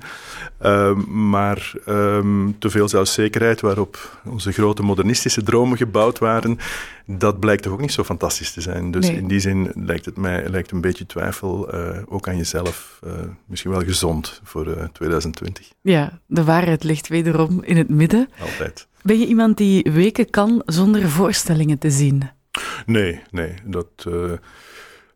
Uh, 0.62 0.96
maar 1.06 1.74
um, 1.88 2.56
te 2.60 2.70
veel 2.70 2.90
zelfzekerheid 2.90 3.62
waarop 3.62 4.22
onze 4.26 4.52
grote 4.52 4.82
modernistische 4.82 5.44
dromen 5.44 5.78
gebouwd 5.78 6.20
waren, 6.20 6.58
dat 7.06 7.40
blijkt 7.40 7.64
toch 7.64 7.74
ook 7.74 7.82
niet 7.82 7.92
zo 7.92 8.04
fantastisch 8.04 8.52
te 8.52 8.62
zijn. 8.62 8.92
Dus 8.92 9.08
nee. 9.08 9.18
in 9.18 9.28
die 9.28 9.40
zin 9.40 9.72
lijkt 9.76 10.06
het 10.06 10.18
mij 10.18 10.50
lijkt 10.50 10.72
een 10.72 10.82
beetje 10.82 11.06
twijfel 11.06 11.76
uh, 11.76 11.98
ook 12.06 12.28
aan 12.28 12.38
jezelf 12.38 13.00
uh, 13.06 13.12
misschien 13.46 13.72
wel 13.72 13.84
gezond 13.84 14.42
voor 14.44 14.90
2020. 14.92 15.72
Ja, 15.82 16.20
de 16.26 16.44
waarheid 16.44 16.84
ligt 16.84 17.08
wederom 17.08 17.64
in 17.64 17.78
het 17.78 17.90
midden. 17.90 18.30
Altijd. 18.40 18.88
Ben 19.02 19.20
je 19.20 19.28
iemand 19.28 19.58
die 19.58 19.92
weken 19.92 20.30
kan 20.30 20.62
zonder 20.66 21.10
voorstellingen 21.10 21.78
te 21.78 21.92
zien? 21.92 22.38
Nee, 22.86 23.22
nee. 23.32 23.54
Dat, 23.66 24.06
uh, 24.08 24.32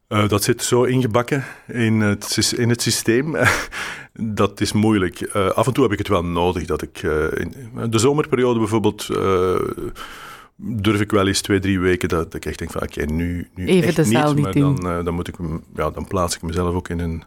uh, 0.10 0.28
dat 0.28 0.44
zit 0.44 0.64
zo 0.64 0.84
ingebakken 0.84 1.44
in 1.68 2.02
het, 2.02 2.54
in 2.58 2.70
het 2.70 2.82
systeem. 2.82 3.36
dat 4.40 4.62
is 4.62 4.72
moeilijk. 4.72 5.36
Uh, 5.36 5.50
af 5.50 5.68
en 5.68 5.74
toe 5.74 5.84
heb 5.84 5.92
ik 5.92 5.98
het 5.98 6.08
wel 6.08 6.26
nodig 6.26 6.66
dat 6.66 6.82
ik. 6.82 7.02
in 7.34 7.54
de 7.90 8.00
zomerperiode 8.00 8.60
bijvoorbeeld. 8.60 9.08
Durf 10.56 11.02
ik 11.02 11.12
wel 11.12 11.28
eens 11.28 11.42
twee, 11.42 11.60
drie 11.60 11.80
weken 11.80 12.10
dat, 12.10 12.24
dat 12.24 12.34
ik 12.34 12.46
echt 12.46 12.58
denk 12.58 12.72
van 12.72 12.82
oké, 12.82 13.02
okay, 13.02 13.16
nu, 13.16 13.50
nu 13.56 13.66
Even 13.66 13.88
echt 13.88 13.96
de 13.96 14.04
zaal 14.04 14.34
niet, 14.34 14.36
niet 14.36 14.64
maar 14.64 14.94
dan, 14.94 15.06
dan, 15.06 15.14
moet 15.14 15.28
ik, 15.28 15.36
ja, 15.76 15.90
dan 15.90 16.08
plaats 16.08 16.36
ik 16.36 16.42
mezelf 16.42 16.76
ook 16.76 16.90
in 16.90 17.00
een 17.00 17.24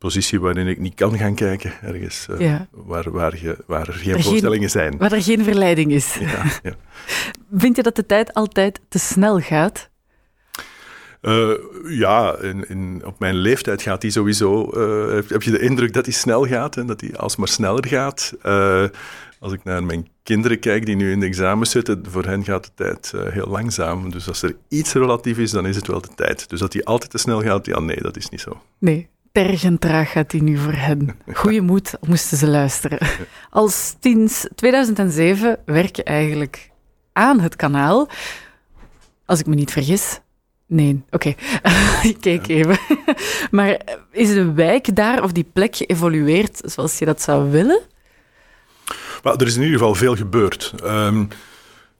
positie 0.00 0.40
waarin 0.40 0.66
ik 0.66 0.78
niet 0.78 0.94
kan 0.94 1.18
gaan 1.18 1.34
kijken, 1.34 1.72
ergens 1.82 2.26
uh, 2.30 2.40
ja. 2.40 2.66
waar, 2.70 3.10
waar, 3.10 3.38
je, 3.42 3.56
waar 3.66 3.88
er 3.88 3.94
geen 3.94 4.14
er 4.14 4.22
voorstellingen 4.22 4.70
geen, 4.70 4.82
zijn. 4.82 4.98
Waar 4.98 5.12
er 5.12 5.22
geen 5.22 5.44
verleiding 5.44 5.92
is. 5.92 6.14
Ja, 6.20 6.44
ja. 6.62 6.74
Vind 7.62 7.76
je 7.76 7.82
dat 7.82 7.96
de 7.96 8.06
tijd 8.06 8.34
altijd 8.34 8.80
te 8.88 8.98
snel 8.98 9.40
gaat? 9.40 9.90
Uh, 11.22 11.50
ja, 11.88 12.36
in, 12.36 12.68
in, 12.68 13.02
op 13.04 13.18
mijn 13.18 13.34
leeftijd 13.34 13.82
gaat 13.82 14.00
die 14.00 14.10
sowieso. 14.10 14.70
Uh, 14.74 15.14
heb, 15.14 15.28
heb, 15.28 15.42
je 15.42 15.50
de 15.50 15.60
indruk 15.60 15.92
dat 15.92 16.04
die 16.04 16.14
snel 16.14 16.46
gaat 16.46 16.76
en 16.76 16.86
dat 16.86 17.00
die 17.00 17.16
alsmaar 17.16 17.48
sneller 17.48 17.86
gaat. 17.86 18.34
Als 19.38 19.52
ik 19.52 19.64
naar 19.64 19.84
mijn 19.84 20.08
kinderen 20.22 20.58
kijk 20.58 20.86
die 20.86 20.96
nu 20.96 21.12
in 21.12 21.20
de 21.20 21.26
examens 21.26 21.70
zitten, 21.70 22.02
voor 22.08 22.24
hen 22.24 22.44
gaat 22.44 22.64
de 22.64 22.70
tijd 22.74 23.12
heel 23.30 23.46
langzaam. 23.46 24.10
Dus 24.10 24.28
als 24.28 24.42
er 24.42 24.56
iets 24.68 24.92
relatief 24.92 25.38
is, 25.38 25.50
dan 25.50 25.66
is 25.66 25.76
het 25.76 25.86
wel 25.86 26.00
de 26.00 26.14
tijd. 26.14 26.48
Dus 26.48 26.60
dat 26.60 26.72
die 26.72 26.86
altijd 26.86 27.10
te 27.10 27.18
snel 27.18 27.42
gaat, 27.42 27.66
ja, 27.66 27.80
nee, 27.80 28.00
dat 28.00 28.16
is 28.16 28.28
niet 28.28 28.40
zo. 28.40 28.62
Nee, 28.78 29.08
tergend 29.32 29.80
traag 29.80 30.10
gaat 30.10 30.30
die 30.30 30.42
nu 30.42 30.58
voor 30.58 30.72
hen. 30.72 31.16
Goeie 31.34 31.60
moed, 31.60 31.92
moesten 32.06 32.38
ze 32.38 32.48
luisteren. 32.48 32.98
Al 33.50 33.68
sinds 33.68 34.46
2007 34.54 35.58
werk 35.64 35.96
je 35.96 36.04
eigenlijk 36.04 36.70
aan 37.12 37.40
het 37.40 37.56
kanaal. 37.56 38.08
Als 39.24 39.40
ik 39.40 39.46
me 39.46 39.54
niet 39.54 39.72
vergis. 39.72 40.20
Nee, 40.66 41.02
oké. 41.10 41.34
Okay. 41.34 41.36
ik 42.10 42.20
keek 42.20 42.48
even. 42.48 42.78
maar 43.50 43.80
is 44.10 44.34
de 44.34 44.52
wijk 44.52 44.96
daar 44.96 45.22
of 45.22 45.32
die 45.32 45.46
plek 45.52 45.76
geëvolueerd 45.76 46.60
zoals 46.64 46.98
je 46.98 47.04
dat 47.04 47.22
zou 47.22 47.50
willen? 47.50 47.80
Well, 49.22 49.34
er 49.34 49.46
is 49.46 49.56
in 49.56 49.62
ieder 49.62 49.78
geval 49.78 49.94
veel 49.94 50.16
gebeurd. 50.16 50.74
Um, 50.84 51.28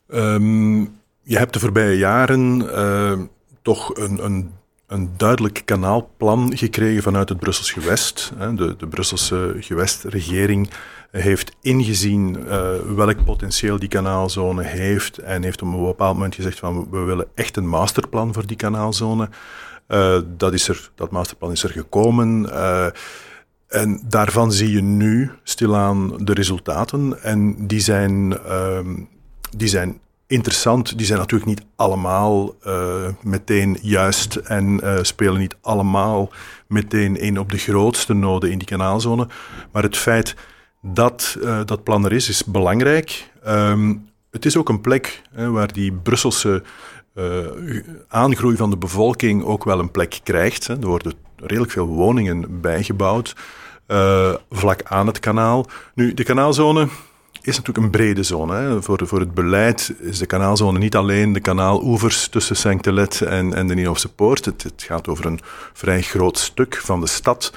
um, 0.09 0.99
je 1.23 1.39
hebt 1.39 1.53
de 1.53 1.59
voorbije 1.59 1.99
jaren 1.99 2.61
uh, 2.61 3.13
toch 3.63 3.97
een, 3.97 4.25
een 4.25 4.51
een 4.91 5.11
duidelijk 5.17 5.63
kanaalplan 5.65 6.57
gekregen 6.57 7.03
vanuit 7.03 7.29
het 7.29 7.39
Brussels 7.39 7.73
gewest. 7.73 8.33
De, 8.55 8.75
de 8.77 8.87
Brusselse 8.87 9.57
gewestregering 9.61 10.71
heeft 11.11 11.53
ingezien 11.61 12.37
uh, 12.39 12.71
welk 12.95 13.25
potentieel 13.25 13.79
die 13.79 13.89
kanaalzone 13.89 14.63
heeft 14.63 15.19
en 15.19 15.43
heeft 15.43 15.63
op 15.63 15.73
een 15.73 15.85
bepaald 15.85 16.15
moment 16.15 16.35
gezegd 16.35 16.59
van 16.59 16.91
we 16.91 16.99
willen 16.99 17.27
echt 17.35 17.57
een 17.57 17.69
masterplan 17.69 18.35
voor 18.35 18.47
die 18.47 18.57
kanaalzone. 18.57 19.29
Uh, 19.89 20.19
dat, 20.37 20.53
is 20.53 20.69
er, 20.69 20.91
dat 20.95 21.11
masterplan 21.11 21.53
is 21.53 21.63
er 21.63 21.71
gekomen. 21.71 22.43
Uh, 22.43 22.87
en 23.69 24.03
daarvan 24.09 24.53
zie 24.53 24.73
je 24.73 24.83
nu 24.83 25.31
stilaan 25.43 26.25
de 26.25 26.33
resultaten 26.33 27.23
en 27.23 27.67
die 27.67 27.81
zijn, 27.81 28.39
die 29.57 29.69
zijn 29.69 30.01
interessant. 30.31 30.97
Die 30.97 31.07
zijn 31.07 31.19
natuurlijk 31.19 31.51
niet 31.51 31.63
allemaal 31.77 32.55
uh, 32.67 33.09
meteen 33.23 33.79
juist 33.83 34.37
en 34.37 34.81
uh, 34.85 34.99
spelen 35.03 35.41
niet 35.41 35.57
allemaal 35.61 36.31
meteen 36.67 37.17
in 37.17 37.39
op 37.39 37.51
de 37.51 37.59
grootste 37.59 38.15
noden 38.15 38.51
in 38.51 38.59
die 38.59 38.67
kanaalzone. 38.67 39.29
Maar 39.73 39.83
het 39.83 39.97
feit 39.97 40.35
dat 40.83 41.37
uh, 41.43 41.61
dat 41.65 41.83
plan 41.83 42.05
er 42.05 42.13
is, 42.13 42.29
is 42.29 42.45
belangrijk. 42.45 43.31
Um, 43.49 44.09
het 44.31 44.45
is 44.45 44.57
ook 44.57 44.69
een 44.69 44.81
plek 44.81 45.23
hè, 45.33 45.51
waar 45.51 45.73
die 45.73 45.93
Brusselse 45.93 46.63
aangroei 48.09 48.57
van 48.57 48.71
de 48.71 48.77
bevolking 48.77 49.45
ook 49.45 49.65
wel 49.65 49.79
een 49.79 49.91
plek 49.91 50.21
krijgt. 50.23 50.67
Hè. 50.67 50.75
Er 50.75 50.87
worden 50.87 51.13
redelijk 51.37 51.73
veel 51.73 51.87
woningen 51.87 52.61
bijgebouwd 52.61 53.37
vlak 54.51 54.83
aan 54.85 55.07
het 55.07 55.21
kanaal. 55.21 55.67
Nu, 55.95 56.15
de 56.15 56.25
kanaalzone 56.25 56.89
is 57.43 57.57
natuurlijk 57.57 57.87
een 57.87 57.91
brede 57.91 58.23
zone. 58.23 58.55
Hè. 58.55 58.83
Voor, 58.83 59.01
voor 59.07 59.21
het 59.21 59.35
beleid 59.35 59.95
is 59.99 60.19
de 60.19 60.27
kanaalzone 60.27 60.79
niet 60.79 60.97
alleen 60.97 61.33
de 61.33 61.41
kanaaloevers 61.41 62.29
tussen 62.29 62.57
Saint-Telet 62.57 63.21
en, 63.21 63.55
en 63.55 63.67
de 63.67 63.75
Nieuwse 63.75 64.09
Poort. 64.09 64.45
Het, 64.45 64.63
het, 64.63 64.83
gaat 64.83 65.09
over 65.09 65.27
een 65.27 65.41
vrij 65.73 66.03
groot 66.03 66.39
stuk 66.39 66.77
van 66.77 67.01
de 67.01 67.07
stad. 67.07 67.53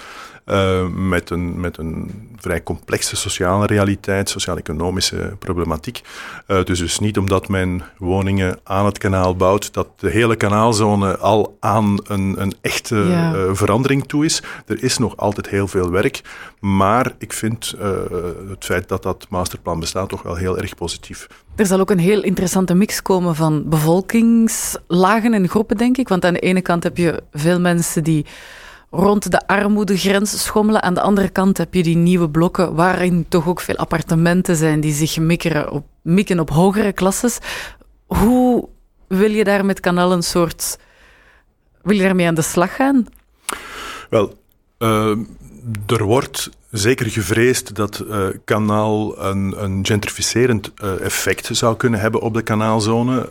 Uh, 0.46 0.88
met, 0.88 1.30
een, 1.30 1.60
met 1.60 1.78
een 1.78 2.12
vrij 2.38 2.64
complexe 2.64 3.16
sociale 3.16 3.66
realiteit, 3.66 4.30
sociaal-economische 4.30 5.36
problematiek. 5.40 6.02
Uh, 6.48 6.64
dus, 6.64 6.80
dus 6.80 7.00
niet 7.00 7.18
omdat 7.18 7.48
men 7.48 7.84
woningen 7.98 8.60
aan 8.64 8.86
het 8.86 8.98
kanaal 8.98 9.36
bouwt, 9.36 9.74
dat 9.74 9.88
de 10.00 10.10
hele 10.10 10.36
kanaalzone 10.36 11.18
al 11.18 11.58
aan 11.60 11.98
een, 12.04 12.42
een 12.42 12.54
echte 12.62 12.96
ja. 12.96 13.34
uh, 13.34 13.50
verandering 13.54 14.08
toe 14.08 14.26
is. 14.26 14.44
Er 14.66 14.84
is 14.84 14.98
nog 14.98 15.18
altijd 15.18 15.50
heel 15.50 15.68
veel 15.68 15.92
werk, 15.92 16.22
maar 16.60 17.12
ik 17.18 17.34
vind 17.34 17.76
het 18.50 18.66
feit 18.66 18.88
dat 18.88 19.04
dat 19.04 19.26
masterplan 19.30 19.80
bestaat 19.80 20.10
toch 20.10 20.22
wel 20.22 20.36
heel 20.36 20.58
erg 20.58 20.76
positief. 20.76 21.28
Er 21.56 21.66
zal 21.66 21.80
ook 21.80 21.90
een 21.90 22.00
heel 22.00 22.24
interessante 22.24 22.74
mix 22.74 23.02
komen 23.02 23.36
van 23.36 23.70
bevolkingslagen 23.70 25.34
en 25.34 25.50
groepen, 25.50 25.78
denk 25.78 25.98
ik. 25.98 26.08
Want 26.08 26.26
aan 26.26 26.34
de 26.34 26.40
ene 26.40 26.62
kant 26.62 26.84
heb 26.84 26.98
je 26.98 27.24
veel 27.32 27.60
mensen 27.60 28.04
die 28.04 28.26
rond 28.94 29.32
de 29.32 29.48
armoedegrens 29.48 30.44
schommelen. 30.44 30.84
Aan 30.84 30.94
de 30.94 31.02
andere 31.02 31.30
kant 31.30 31.58
heb 31.58 31.74
je 31.74 31.84
die 31.84 31.96
nieuwe 31.96 32.30
blokken 32.30 32.76
waarin 32.76 33.26
toch 33.30 33.48
ook 33.48 33.62
veel 33.62 33.76
appartementen 33.76 34.56
zijn 34.56 34.80
die 34.80 34.94
zich 34.94 35.18
op, 35.70 35.86
mikken 36.02 36.40
op 36.40 36.50
hogere 36.50 36.92
klasses. 36.92 37.38
Hoe 38.06 38.70
wil 39.08 39.32
je 39.32 39.44
daar 39.44 39.66
met 39.66 39.80
Kanaal 39.80 40.12
een 40.12 40.24
soort... 40.24 40.80
Wil 41.82 41.96
je 41.96 42.04
daarmee 42.04 42.28
aan 42.28 42.36
de 42.36 42.42
slag 42.42 42.76
gaan? 42.76 43.06
Wel, 44.10 44.34
uh, 44.80 45.18
er 45.88 46.04
wordt 46.04 46.50
zeker 46.72 47.10
gevreesd 47.10 47.76
dat 47.76 48.04
uh, 48.08 48.28
Kanaal 48.46 49.24
een, 49.24 49.64
een 49.64 49.86
gentrificerend 49.86 50.72
uh, 50.84 51.02
effect 51.02 51.50
zou 51.52 51.76
kunnen 51.76 52.00
hebben 52.00 52.22
op 52.22 52.34
de 52.34 52.42
kanaalzone. 52.42 53.30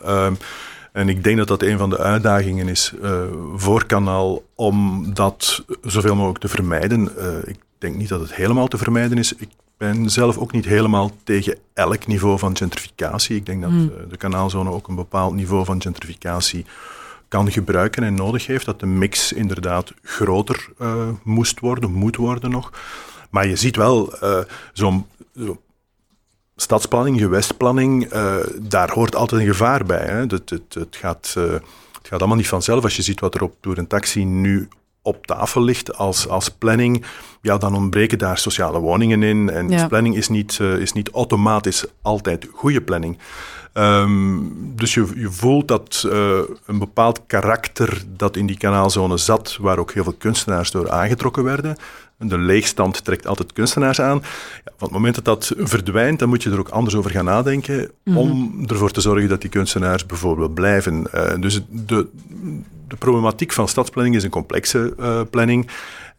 En 0.93 1.09
ik 1.09 1.23
denk 1.23 1.37
dat 1.37 1.47
dat 1.47 1.61
een 1.61 1.77
van 1.77 1.89
de 1.89 1.97
uitdagingen 1.97 2.67
is 2.67 2.93
uh, 3.01 3.21
voor 3.55 3.85
Kanaal 3.85 4.43
om 4.55 5.05
dat 5.13 5.63
zoveel 5.81 6.15
mogelijk 6.15 6.39
te 6.39 6.47
vermijden. 6.47 7.09
Uh, 7.17 7.25
ik 7.45 7.57
denk 7.77 7.95
niet 7.95 8.09
dat 8.09 8.19
het 8.19 8.35
helemaal 8.35 8.67
te 8.67 8.77
vermijden 8.77 9.17
is. 9.17 9.33
Ik 9.35 9.49
ben 9.77 10.09
zelf 10.09 10.37
ook 10.37 10.51
niet 10.51 10.65
helemaal 10.65 11.11
tegen 11.23 11.57
elk 11.73 12.07
niveau 12.07 12.39
van 12.39 12.57
gentrificatie. 12.57 13.35
Ik 13.35 13.45
denk 13.45 13.61
dat 13.61 13.71
uh, 13.71 13.87
de 14.09 14.17
kanaalzone 14.17 14.71
ook 14.71 14.87
een 14.87 14.95
bepaald 14.95 15.33
niveau 15.33 15.65
van 15.65 15.81
gentrificatie 15.81 16.65
kan 17.27 17.51
gebruiken 17.51 18.03
en 18.03 18.15
nodig 18.15 18.47
heeft. 18.47 18.65
Dat 18.65 18.79
de 18.79 18.85
mix 18.85 19.33
inderdaad 19.33 19.93
groter 20.01 20.69
moest 21.23 21.59
worden, 21.59 21.91
moet 21.91 22.15
worden 22.15 22.51
nog. 22.51 22.71
Maar 23.29 23.47
je 23.47 23.55
ziet 23.55 23.75
wel 23.75 24.13
zo'n 24.73 25.05
stadsplanning, 26.55 27.19
gewestplanning, 27.19 28.09
daar 28.61 28.91
hoort 28.91 29.15
altijd 29.15 29.41
een 29.41 29.47
gevaar 29.47 29.85
bij. 29.85 30.05
Hè. 30.05 30.15
Het, 30.15 30.31
het, 30.31 30.73
het, 30.73 30.95
gaat, 30.95 31.33
het 31.33 32.07
gaat 32.07 32.19
allemaal 32.19 32.37
niet 32.37 32.47
vanzelf. 32.47 32.83
Als 32.83 32.95
je 32.95 33.01
ziet 33.01 33.19
wat 33.19 33.35
er 33.35 33.43
op 33.43 33.55
door 33.61 33.77
een 33.77 33.87
taxi 33.87 34.25
nu 34.25 34.67
op 35.03 35.25
tafel 35.25 35.61
ligt 35.61 35.95
als, 35.95 36.27
als 36.27 36.49
planning, 36.49 37.05
ja, 37.41 37.57
dan 37.57 37.75
ontbreken 37.75 38.17
daar 38.17 38.37
sociale 38.37 38.79
woningen 38.79 39.23
in. 39.23 39.49
En 39.49 39.87
planning 39.87 40.15
is 40.15 40.27
niet, 40.29 40.57
uh, 40.61 40.77
is 40.77 40.93
niet 40.93 41.09
automatisch 41.09 41.85
altijd 42.01 42.47
goede 42.53 42.81
planning. 42.81 43.17
Um, 43.73 44.51
dus 44.75 44.93
je, 44.93 45.07
je 45.15 45.31
voelt 45.31 45.67
dat 45.67 46.03
uh, 46.05 46.39
een 46.65 46.79
bepaald 46.79 47.21
karakter 47.27 48.03
dat 48.07 48.35
in 48.35 48.45
die 48.45 48.57
kanaalzone 48.57 49.17
zat, 49.17 49.57
waar 49.61 49.77
ook 49.77 49.91
heel 49.91 50.03
veel 50.03 50.15
kunstenaars 50.17 50.71
door 50.71 50.91
aangetrokken 50.91 51.43
werden. 51.43 51.75
De 52.17 52.37
leegstand 52.37 53.03
trekt 53.03 53.27
altijd 53.27 53.53
kunstenaars 53.53 54.01
aan. 54.01 54.21
Ja, 54.65 54.71
van 54.77 54.87
het 54.87 54.91
moment 54.91 55.15
dat 55.15 55.25
dat 55.25 55.53
verdwijnt, 55.57 56.19
dan 56.19 56.29
moet 56.29 56.43
je 56.43 56.51
er 56.51 56.59
ook 56.59 56.69
anders 56.69 56.95
over 56.95 57.11
gaan 57.11 57.25
nadenken 57.25 57.77
mm 57.77 57.89
-hmm. 58.03 58.17
om 58.17 58.63
ervoor 58.67 58.91
te 58.91 59.01
zorgen 59.01 59.29
dat 59.29 59.41
die 59.41 59.49
kunstenaars 59.49 60.05
bijvoorbeeld 60.05 60.53
blijven. 60.53 61.07
Uh, 61.15 61.33
dus 61.39 61.61
de, 61.69 62.07
de 62.87 62.95
problematiek 62.95 63.51
van 63.51 63.67
stadsplanning 63.67 64.15
is 64.15 64.23
een 64.23 64.29
complexe 64.29 64.93
uh, 64.99 65.21
planning. 65.29 65.69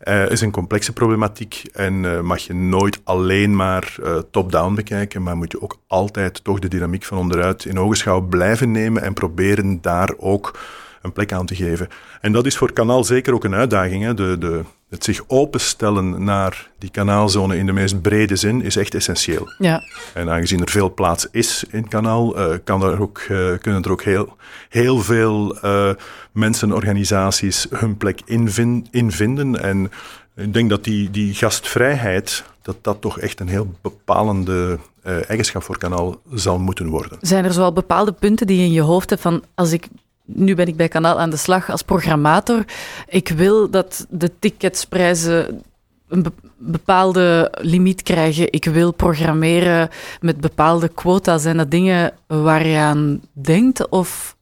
Uh, 0.05 0.31
is 0.31 0.41
een 0.41 0.51
complexe 0.51 0.93
problematiek 0.93 1.63
en 1.73 2.05
uh, 2.05 2.21
mag 2.21 2.39
je 2.39 2.55
nooit 2.55 3.01
alleen 3.05 3.57
maar 3.57 3.97
top-down 4.31 4.75
bekijken, 4.75 5.23
maar 5.23 5.37
moet 5.37 5.53
je 5.53 5.63
ook 5.63 5.79
altijd 5.87 6.45
toch 6.45 6.59
de 6.59 6.69
dynamiek 6.69 7.05
van 7.05 7.19
onderuit 7.19 7.65
in 7.65 7.79
ogenschouw 7.79 8.21
blijven 8.21 8.71
nemen 8.71 9.03
en 9.03 9.13
proberen 9.13 9.81
daar 9.81 10.15
ook 10.17 10.59
een 11.05 11.13
plek 11.13 11.33
aan 11.33 11.47
te 11.47 11.55
geven. 11.55 11.89
En 12.21 12.33
dat 12.33 12.47
is 12.47 12.57
voor 12.57 12.73
Kanaal 12.73 13.05
zeker 13.05 13.35
ook 13.35 13.45
een 13.45 13.55
uitdaging. 13.55 14.03
Hè. 14.03 14.15
De, 14.15 14.39
de, 14.39 14.63
het 14.95 15.05
zich 15.05 15.25
openstellen 15.27 16.25
naar 16.25 16.71
die 16.79 16.91
kanaalzone 16.91 17.57
in 17.57 17.67
de 17.67 17.73
meest 17.73 18.03
brede 18.03 18.37
zin 18.37 18.63
is 18.63 18.77
echt 18.77 18.95
essentieel. 18.95 19.53
Ja. 19.59 19.81
En 20.15 20.31
aangezien 20.31 20.61
er 20.61 20.71
veel 20.71 20.95
plaats 20.95 21.27
is 21.31 21.65
in 21.71 21.81
het 21.81 21.89
kanaal, 21.89 22.39
uh, 22.39 22.57
kan 22.65 22.83
er 22.83 23.01
ook, 23.01 23.19
uh, 23.19 23.29
kunnen 23.61 23.83
er 23.83 23.91
ook 23.91 24.03
heel, 24.03 24.37
heel 24.69 24.99
veel 24.99 25.57
uh, 25.65 25.91
mensen, 26.33 26.73
organisaties 26.73 27.67
hun 27.71 27.97
plek 27.97 28.21
in, 28.25 28.87
in 28.91 29.13
vinden. 29.13 29.63
En 29.63 29.91
ik 30.37 30.53
denk 30.53 30.71
dat 30.71 30.85
die, 30.85 31.11
die 31.11 31.35
gastvrijheid, 31.35 32.45
dat 32.63 32.77
dat 32.81 33.01
toch 33.01 33.19
echt 33.19 33.41
een 33.41 33.49
heel 33.49 33.75
bepalende 33.81 34.79
eigenschap 35.03 35.63
voor 35.63 35.79
kanaal 35.79 36.21
zal 36.35 36.59
moeten 36.59 36.89
worden. 36.89 37.19
Zijn 37.21 37.45
er 37.45 37.53
zoal 37.53 37.73
bepaalde 37.73 38.13
punten 38.13 38.47
die 38.47 38.59
je 38.59 38.65
in 38.65 38.73
je 38.73 38.81
hoofd 38.81 39.11
hebt 39.11 39.23
van 39.23 39.43
als 39.55 39.73
ik 39.73 39.89
nu 40.25 40.55
ben 40.55 40.67
ik 40.67 40.77
bij 40.77 40.89
Kanaal 40.89 41.21
aan 41.21 41.31
de 41.31 41.37
slag 41.37 41.71
als 41.71 41.83
programmator. 41.83 42.65
Ik 43.09 43.29
wil 43.29 43.71
dat 43.71 44.07
de 44.09 44.31
ticketsprijzen 44.39 45.63
een 46.09 46.27
bepaalde 46.57 47.53
limiet 47.61 48.03
krijgen. 48.03 48.53
Ik 48.53 48.65
wil 48.65 48.93
programmeren 48.93 49.89
met 50.21 50.41
bepaalde 50.41 50.89
quota's. 50.89 51.43
Zijn 51.43 51.57
dat 51.57 51.71
dingen 51.71 52.13
waar 52.27 52.67
je 52.67 52.79
aan 52.79 53.21
denkt? 53.33 53.89
Of? 53.89 54.37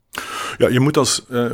Ja, 0.59 0.69
je 0.69 0.81
moet 0.81 0.97
als, 0.97 1.25
uh, 1.31 1.53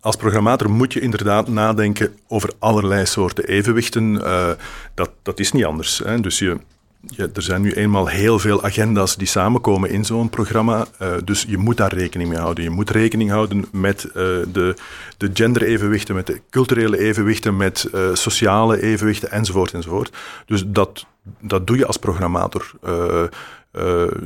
als 0.00 0.16
programmator 0.16 0.70
moet 0.70 0.92
je 0.92 1.00
inderdaad 1.00 1.48
nadenken 1.48 2.14
over 2.28 2.52
allerlei 2.58 3.06
soorten 3.06 3.44
evenwichten. 3.44 4.14
Uh, 4.14 4.50
dat, 4.94 5.10
dat 5.22 5.38
is 5.38 5.52
niet 5.52 5.64
anders. 5.64 5.98
Hè. 6.04 6.20
Dus 6.20 6.38
je, 6.38 6.58
ja, 7.06 7.26
er 7.34 7.42
zijn 7.42 7.62
nu 7.62 7.72
eenmaal 7.72 8.06
heel 8.06 8.38
veel 8.38 8.62
agenda's 8.62 9.16
die 9.16 9.26
samenkomen 9.26 9.90
in 9.90 10.04
zo'n 10.04 10.28
programma. 10.28 10.86
Uh, 11.02 11.12
dus 11.24 11.44
je 11.48 11.58
moet 11.58 11.76
daar 11.76 11.94
rekening 11.94 12.28
mee 12.28 12.38
houden. 12.38 12.64
Je 12.64 12.70
moet 12.70 12.90
rekening 12.90 13.30
houden 13.30 13.64
met 13.72 14.04
uh, 14.04 14.12
de, 14.14 14.74
de 15.16 15.30
gender-evenwichten, 15.34 16.14
met 16.14 16.26
de 16.26 16.40
culturele 16.50 16.98
evenwichten, 16.98 17.56
met 17.56 17.88
uh, 17.94 18.00
sociale 18.12 18.82
evenwichten, 18.82 19.30
enzovoort, 19.30 19.74
enzovoort. 19.74 20.16
Dus 20.46 20.64
dat, 20.66 21.06
dat 21.40 21.66
doe 21.66 21.76
je 21.76 21.86
als 21.86 21.96
programmator. 21.96 22.72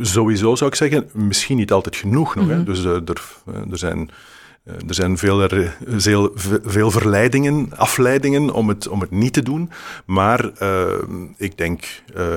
sowieso 0.01 0.55
zou 0.55 0.71
ik 0.71 0.77
zeggen, 0.77 1.09
misschien 1.13 1.57
niet 1.57 1.73
altijd 1.73 1.97
genoeg 1.97 2.35
nog. 2.35 2.45
Mm 2.45 2.51
-hmm. 2.51 2.59
hè? 2.59 2.65
Dus 2.65 2.85
er, 2.85 3.03
er 3.71 3.79
zijn. 3.79 4.11
Er 4.89 4.95
zijn 4.95 5.19
veel, 5.19 5.49
veel, 5.87 6.33
veel 6.65 6.91
verleidingen, 6.91 7.69
afleidingen 7.77 8.51
om 8.51 8.69
het, 8.69 8.89
om 8.89 9.01
het 9.01 9.11
niet 9.11 9.33
te 9.33 9.43
doen. 9.43 9.71
Maar 10.05 10.51
uh, 10.63 10.85
ik 11.37 11.59
denk, 11.59 12.03
uh, 12.17 12.35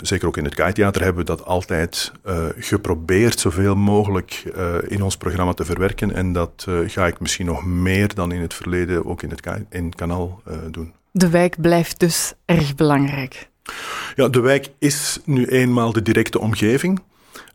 zeker 0.00 0.28
ook 0.28 0.36
in 0.36 0.44
het 0.44 0.54
KAI-theater 0.54 1.02
hebben 1.02 1.24
we 1.24 1.30
dat 1.30 1.44
altijd 1.44 2.12
uh, 2.26 2.46
geprobeerd 2.58 3.40
zoveel 3.40 3.74
mogelijk 3.74 4.42
uh, 4.56 4.74
in 4.88 5.02
ons 5.02 5.16
programma 5.16 5.52
te 5.52 5.64
verwerken. 5.64 6.14
En 6.14 6.32
dat 6.32 6.66
uh, 6.68 6.78
ga 6.86 7.06
ik 7.06 7.20
misschien 7.20 7.46
nog 7.46 7.64
meer 7.64 8.14
dan 8.14 8.32
in 8.32 8.40
het 8.40 8.54
verleden 8.54 9.06
ook 9.06 9.22
in 9.22 9.30
het, 9.30 9.46
in 9.70 9.84
het 9.84 9.94
kanaal 9.94 10.42
doen. 10.70 10.92
De 11.10 11.30
wijk 11.30 11.60
blijft 11.60 12.00
dus 12.00 12.32
erg 12.44 12.74
belangrijk. 12.74 13.48
Ja, 14.14 14.28
de 14.28 14.40
wijk 14.40 14.68
is 14.78 15.20
nu 15.24 15.46
eenmaal 15.46 15.92
de 15.92 16.02
directe 16.02 16.40
omgeving. 16.40 17.02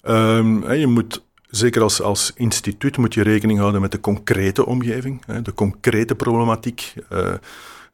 Um, 0.04 0.74
je 0.74 0.88
moet 0.88 1.24
zeker 1.50 1.82
als, 1.82 2.02
als 2.02 2.32
instituut 2.36 2.98
moet 2.98 3.14
je 3.14 3.22
rekening 3.22 3.60
houden 3.60 3.82
met 3.82 3.92
de 3.92 4.00
concrete 4.00 4.66
omgeving, 4.66 5.26
de 5.26 5.54
concrete 5.54 6.16
problematiek. 6.16 6.94
Dat 7.10 7.40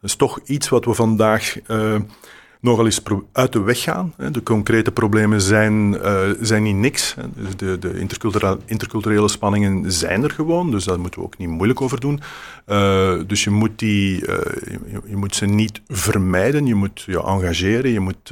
is 0.02 0.15
toch 0.15 0.39
iets 0.45 0.69
wat 0.69 0.86
we 0.86 0.93
vandaag 0.93 1.56
nogal 2.62 2.86
eens 2.86 3.02
uit 3.32 3.52
de 3.52 3.62
weg 3.62 3.82
gaan. 3.82 4.13
De 4.32 4.43
concrete 4.43 4.91
problemen 4.91 5.41
zijn, 5.41 5.93
uh, 5.93 6.22
zijn 6.41 6.63
niet 6.63 6.76
niks. 6.76 7.15
Dus 7.36 7.56
de, 7.56 7.80
de 7.80 8.00
interculturele, 8.65 9.28
spanningen 9.28 9.91
zijn 9.91 10.24
er 10.24 10.32
gewoon, 10.32 10.72
dus 10.72 10.84
daar 10.84 11.00
moeten 11.00 11.20
we 11.20 11.26
ook 11.26 11.38
niet 11.38 11.50
moeilijk 11.50 11.82
over 11.82 12.00
doen. 12.00 12.20
Uh, 12.67 13.13
dus 13.28 13.43
je 13.43 13.50
moet, 13.50 13.80
die, 13.80 14.22
uh, 14.22 14.28
je, 14.65 15.02
je, 15.06 15.15
moet 15.15 15.36
ze 15.36 15.46
niet 15.46 15.82
vermijden, 15.88 16.65
je 16.65 16.76
moet 16.76 17.02
je 17.02 17.24
engageren, 17.24 17.91
je 17.91 18.00
moet 18.00 18.32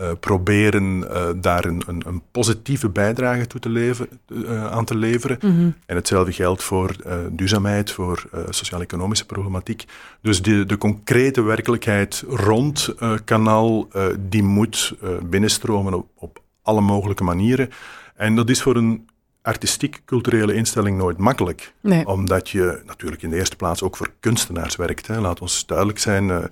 uh, 0.00 0.10
proberen 0.20 0.98
uh, 0.98 1.28
daar 1.36 1.64
een, 1.64 1.82
een, 1.86 2.02
een, 2.06 2.22
positieve 2.30 2.88
bijdrage 2.88 3.46
toe 3.46 3.60
te 3.60 3.68
leven, 3.68 4.08
uh, 4.28 4.66
aan 4.66 4.84
te 4.84 4.96
leveren. 4.96 5.38
Mm 5.40 5.56
-hmm. 5.56 5.74
En 5.86 5.96
hetzelfde 5.96 6.32
geldt 6.32 6.62
voor 6.62 6.96
duurzaamheid, 7.30 7.90
voor 7.90 8.24
sociaal-economische 8.50 9.26
problematiek. 9.26 9.84
Dus 10.20 10.42
de, 10.42 10.66
de 10.66 10.78
concrete 10.78 11.42
werkelijkheid 11.42 12.24
rond 12.28 12.94
kanaal, 13.24 13.88
die 14.18 14.42
moet 14.42 14.94
binnenstromen 15.22 15.94
op, 15.94 16.08
op 16.14 16.42
alle 16.62 16.80
mogelijke 16.80 17.24
manieren. 17.24 17.70
En 18.14 18.36
dat 18.36 18.50
is 18.50 18.62
voor 18.62 18.76
een 18.76 19.08
artistiek-culturele 19.42 20.54
instelling 20.54 20.98
nooit 20.98 21.18
makkelijk. 21.18 21.72
Nee. 21.80 22.06
Omdat 22.06 22.48
je 22.50 22.82
natuurlijk 22.86 23.22
in 23.22 23.30
de 23.30 23.36
eerste 23.36 23.56
plaats 23.56 23.82
ook 23.82 23.96
voor 23.96 24.12
kunstenaars 24.20 24.76
werkt. 24.76 25.06
Hè. 25.06 25.20
Laat 25.20 25.40
ons 25.40 25.66
duidelijk 25.66 25.98
zijn, 25.98 26.50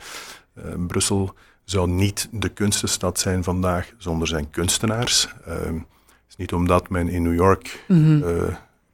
Brussel 0.87 1.35
zou 1.65 1.89
niet 1.89 2.29
de 2.31 2.49
kunstenstad 2.49 3.19
zijn 3.19 3.45
vandaag 3.45 3.93
zonder 3.99 4.29
zijn 4.29 4.51
kunstenaars. 4.51 5.29
Uh, 5.49 5.55
het 5.55 6.29
is 6.29 6.37
niet 6.37 6.53
omdat 6.53 6.89
men 6.89 7.09
in 7.09 7.23
New 7.23 7.35
York 7.35 7.85
mm 7.89 8.05
-hmm. 8.05 8.29
uh, 8.29 8.43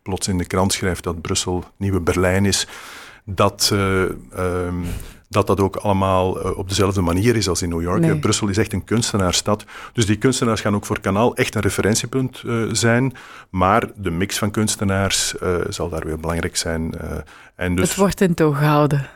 plots 0.03 0.29
in 0.29 0.39
de 0.39 0.45
krant 0.45 0.73
schrijft 0.73 1.05
dat 1.05 1.21
Brussel 1.21 1.65
nieuwe 1.77 2.01
Berlijn 2.01 2.45
is, 2.45 2.67
dat 3.25 3.71
uh, 3.73 4.03
um, 4.39 4.85
dat, 5.29 5.47
dat 5.47 5.61
ook 5.61 5.77
allemaal 5.77 6.47
uh, 6.47 6.59
op 6.59 6.69
dezelfde 6.69 7.01
manier 7.01 7.37
is 7.37 7.49
als 7.49 7.63
in 7.63 7.69
New 7.69 7.83
York. 7.83 8.01
Nee. 8.01 8.19
Brussel 8.19 8.49
is 8.49 8.59
echt 8.59 8.73
een 8.73 8.85
kunstenaarsstad. 8.85 9.65
Dus 9.93 10.07
die 10.07 10.17
kunstenaars 10.17 10.61
gaan 10.61 10.75
ook 10.75 10.87
voor 10.87 11.01
Kanaal 11.01 11.37
echt 11.37 11.55
een 11.55 11.61
referentiepunt 11.61 12.43
zijn. 12.73 13.13
Maar 13.51 13.91
de 13.97 14.11
mix 14.11 14.39
van 14.39 14.51
kunstenaars 14.51 15.35
zal 15.69 15.89
daar 15.89 16.05
weer 16.05 16.21
belangrijk 16.21 16.57
zijn. 16.57 16.95
en 17.55 17.75
dus... 17.75 17.89
Het 17.89 17.99
wordt 17.99 18.21
in 18.21 18.35
toog 18.35 18.59
gehouden. 18.59 19.09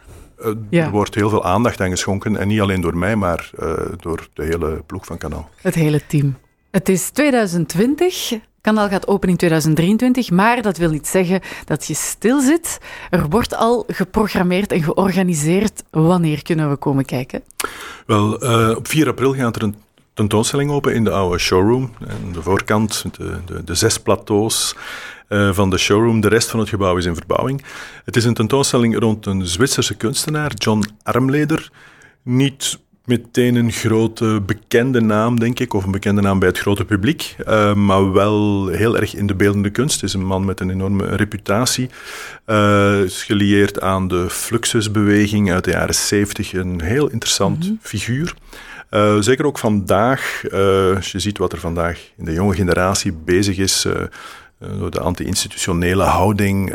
Ja. 0.68 0.84
Er 0.84 0.90
wordt 0.90 1.14
heel 1.14 1.28
veel 1.28 1.44
aandacht 1.44 1.80
aan 1.80 1.90
geschonken. 1.90 2.36
En 2.36 2.48
niet 2.48 2.60
alleen 2.60 2.80
door 2.80 2.96
mij, 2.96 3.16
maar 3.16 3.50
uh, 3.62 3.72
door 4.00 4.28
de 4.32 4.44
hele 4.44 4.82
ploeg 4.86 5.06
van 5.06 5.18
Kanaal. 5.18 5.48
Het 5.60 5.74
hele 5.74 6.06
team. 6.06 6.36
Het 6.70 6.88
is 6.88 7.10
2020. 7.10 8.32
Kanaal 8.60 8.88
gaat 8.88 9.08
open 9.08 9.28
in 9.28 9.36
2023, 9.36 10.30
maar 10.30 10.62
dat 10.62 10.76
wil 10.76 10.90
niet 10.90 11.06
zeggen 11.06 11.40
dat 11.64 11.86
je 11.86 11.94
stil 11.94 12.40
zit. 12.40 12.78
Er 13.10 13.28
wordt 13.28 13.56
al 13.56 13.84
geprogrammeerd 13.88 14.72
en 14.72 14.82
georganiseerd. 14.82 15.82
Wanneer 15.90 16.42
kunnen 16.42 16.70
we 16.70 16.76
komen 16.76 17.04
kijken? 17.04 17.42
Wel, 18.06 18.44
uh, 18.44 18.76
op 18.76 18.88
4 18.88 19.08
april 19.08 19.34
gaat 19.34 19.56
er 19.56 19.62
een 19.62 19.74
tentoonstelling 20.14 20.70
open 20.70 20.94
in 20.94 21.04
de 21.04 21.10
oude 21.10 21.38
showroom. 21.38 21.94
En 22.06 22.32
de 22.32 22.42
voorkant, 22.42 23.04
de, 23.16 23.38
de, 23.46 23.64
de 23.64 23.74
zes 23.74 23.98
plateaus 23.98 24.76
uh, 25.28 25.52
van 25.52 25.70
de 25.70 25.78
showroom. 25.78 26.20
De 26.20 26.28
rest 26.28 26.50
van 26.50 26.60
het 26.60 26.68
gebouw 26.68 26.96
is 26.96 27.04
in 27.04 27.14
verbouwing. 27.14 27.64
Het 28.04 28.16
is 28.16 28.24
een 28.24 28.34
tentoonstelling 28.34 28.98
rond 28.98 29.26
een 29.26 29.46
Zwitserse 29.46 29.94
kunstenaar, 29.94 30.52
John 30.54 30.84
Armleder. 31.02 31.70
Niet 32.22 32.78
meteen 33.04 33.54
een 33.54 33.72
grote 33.72 34.42
bekende 34.46 35.00
naam, 35.00 35.40
denk 35.40 35.60
ik, 35.60 35.74
of 35.74 35.84
een 35.84 35.90
bekende 35.90 36.20
naam 36.20 36.38
bij 36.38 36.48
het 36.48 36.58
grote 36.58 36.84
publiek, 36.84 37.36
uh, 37.48 37.74
maar 37.74 38.12
wel 38.12 38.68
heel 38.68 38.96
erg 38.96 39.14
in 39.14 39.26
de 39.26 39.34
beeldende 39.34 39.70
kunst. 39.70 39.94
Het 39.94 40.04
is 40.08 40.14
een 40.14 40.26
man 40.26 40.44
met 40.44 40.60
een 40.60 40.70
enorme 40.70 41.16
reputatie. 41.16 41.90
Uh, 42.46 43.02
is 43.02 43.22
gelieerd 43.22 43.80
aan 43.80 44.08
de 44.08 44.30
Fluxusbeweging 44.30 45.52
uit 45.52 45.64
de 45.64 45.70
jaren 45.70 45.94
70. 45.94 46.52
Een 46.52 46.80
heel 46.80 47.10
interessant 47.10 47.58
mm 47.58 47.66
-hmm. 47.66 47.78
figuur. 47.82 48.34
Uh, 48.90 49.16
zeker 49.20 49.46
ook 49.46 49.58
vandaag, 49.58 50.42
uh, 50.44 50.96
als 50.96 51.12
je 51.12 51.18
ziet 51.18 51.38
wat 51.38 51.52
er 51.52 51.58
vandaag 51.58 51.98
in 52.16 52.24
de 52.24 52.32
jonge 52.32 52.54
generatie 52.54 53.12
bezig 53.12 53.58
is, 53.58 53.84
uh, 53.84 53.92
door 54.78 54.90
de 54.90 55.00
anti-institutionele 55.00 56.02
houding, 56.02 56.74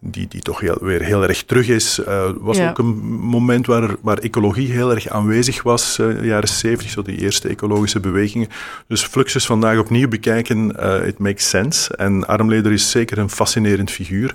die, 0.00 0.28
die 0.28 0.40
toch 0.40 0.60
heel, 0.60 0.78
weer 0.80 1.02
heel 1.02 1.22
erg 1.22 1.42
terug 1.42 1.68
is. 1.68 2.00
was 2.38 2.60
ook 2.60 2.78
een 2.78 2.94
moment 3.06 3.66
waar, 3.66 3.96
waar 4.00 4.18
ecologie 4.18 4.72
heel 4.72 4.90
erg 4.90 5.08
aanwezig 5.08 5.62
was, 5.62 5.98
in 5.98 6.16
de 6.16 6.26
jaren 6.26 6.48
70, 6.48 6.90
zo 6.90 7.02
die 7.02 7.20
eerste 7.20 7.48
ecologische 7.48 8.00
bewegingen. 8.00 8.48
Dus 8.88 9.02
Fluxus 9.02 9.46
vandaag 9.46 9.78
opnieuw 9.78 10.08
bekijken, 10.08 10.68
it 11.06 11.18
makes 11.18 11.48
sense. 11.48 11.96
En 11.96 12.26
Armleder 12.26 12.72
is 12.72 12.90
zeker 12.90 13.18
een 13.18 13.30
fascinerend 13.30 13.90
figuur. 13.90 14.34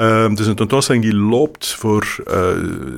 Uh, 0.00 0.28
het 0.28 0.38
is 0.38 0.46
een 0.46 0.54
tentoonstelling 0.54 1.04
die 1.04 1.14
loopt 1.14 1.74
voor 1.74 2.16
uh, 2.30 2.48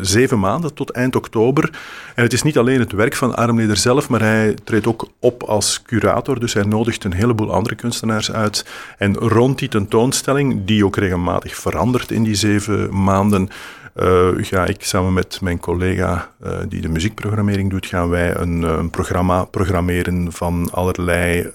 zeven 0.01 0.38
maanden 0.38 0.75
tot 0.75 0.91
eind 0.91 1.17
oktober. 1.17 1.71
En 2.15 2.23
het 2.23 2.33
is 2.33 2.43
niet 2.43 2.59
alleen 2.59 2.79
het 2.79 2.93
werk 2.93 3.15
van 3.15 3.35
Armleder 3.35 3.77
zelf, 3.77 4.09
maar 4.09 4.21
hij 4.21 4.57
treedt 4.65 4.87
ook 4.87 5.09
op 5.19 5.43
als 5.43 5.83
curator. 5.83 6.41
Dus 6.41 6.55
hij 6.55 6.62
nodigt 6.62 7.05
een 7.05 7.12
heleboel 7.12 7.53
andere 7.53 7.75
kunstenaars 7.75 8.33
uit. 8.33 8.67
En 8.99 9.17
rond 9.17 9.59
die 9.59 9.69
tentoonstelling, 9.69 10.65
die 10.65 10.85
ook 10.85 10.97
regelmatig 10.97 11.55
verandert 11.55 12.11
in 12.11 12.23
die 12.23 12.35
zeven 12.35 13.03
maanden, 13.03 13.49
uh, 13.97 14.29
ga 14.37 14.67
ik 14.67 14.85
samen 14.85 15.12
met 15.12 15.41
mijn 15.41 15.61
collega 15.61 16.31
uh, 16.45 16.59
die 16.69 16.81
de 16.81 16.88
muziekprogrammering 16.88 17.71
doet, 17.71 17.87
gaan 17.87 18.09
wij 18.09 18.37
een, 18.37 18.62
een 18.62 18.91
programma 18.91 19.45
programmeren 19.45 20.33
van 20.33 20.69
allerlei 20.73 21.51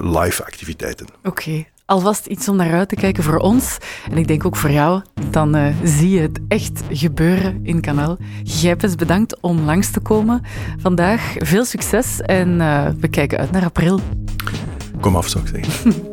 live 0.00 0.44
activiteiten. 0.44 1.06
Oké, 1.22 1.64
alvast 1.84 2.26
iets 2.26 2.48
om 2.48 2.56
naar 2.56 2.72
uit 2.72 2.88
te 2.88 2.94
kijken 2.94 3.22
voor 3.22 3.38
ons. 3.38 3.78
En 4.10 4.16
ik 4.16 4.26
denk 4.26 4.46
ook 4.46 4.56
voor 4.56 4.70
jou. 4.70 5.02
Dan 5.30 5.56
uh, 5.56 5.66
zie 5.84 6.10
je 6.10 6.20
het 6.20 6.40
echt 6.48 6.82
gebeuren 6.90 7.60
in 7.62 7.80
Kanaal. 7.80 8.16
Gijpens, 8.44 8.94
bedankt 8.94 9.40
om 9.40 9.60
langs 9.60 9.90
te 9.90 10.00
komen 10.00 10.42
vandaag. 10.78 11.34
Veel 11.38 11.64
succes 11.64 12.20
en 12.20 12.48
uh, 12.60 12.88
we 13.00 13.08
kijken 13.08 13.38
uit 13.38 13.50
naar 13.50 13.64
april. 13.64 14.00
Kom 15.00 15.16
af, 15.16 15.28
zou 15.28 15.44
ik 15.44 15.50
zeggen. 15.50 15.94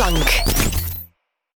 Plunk. 0.00 0.49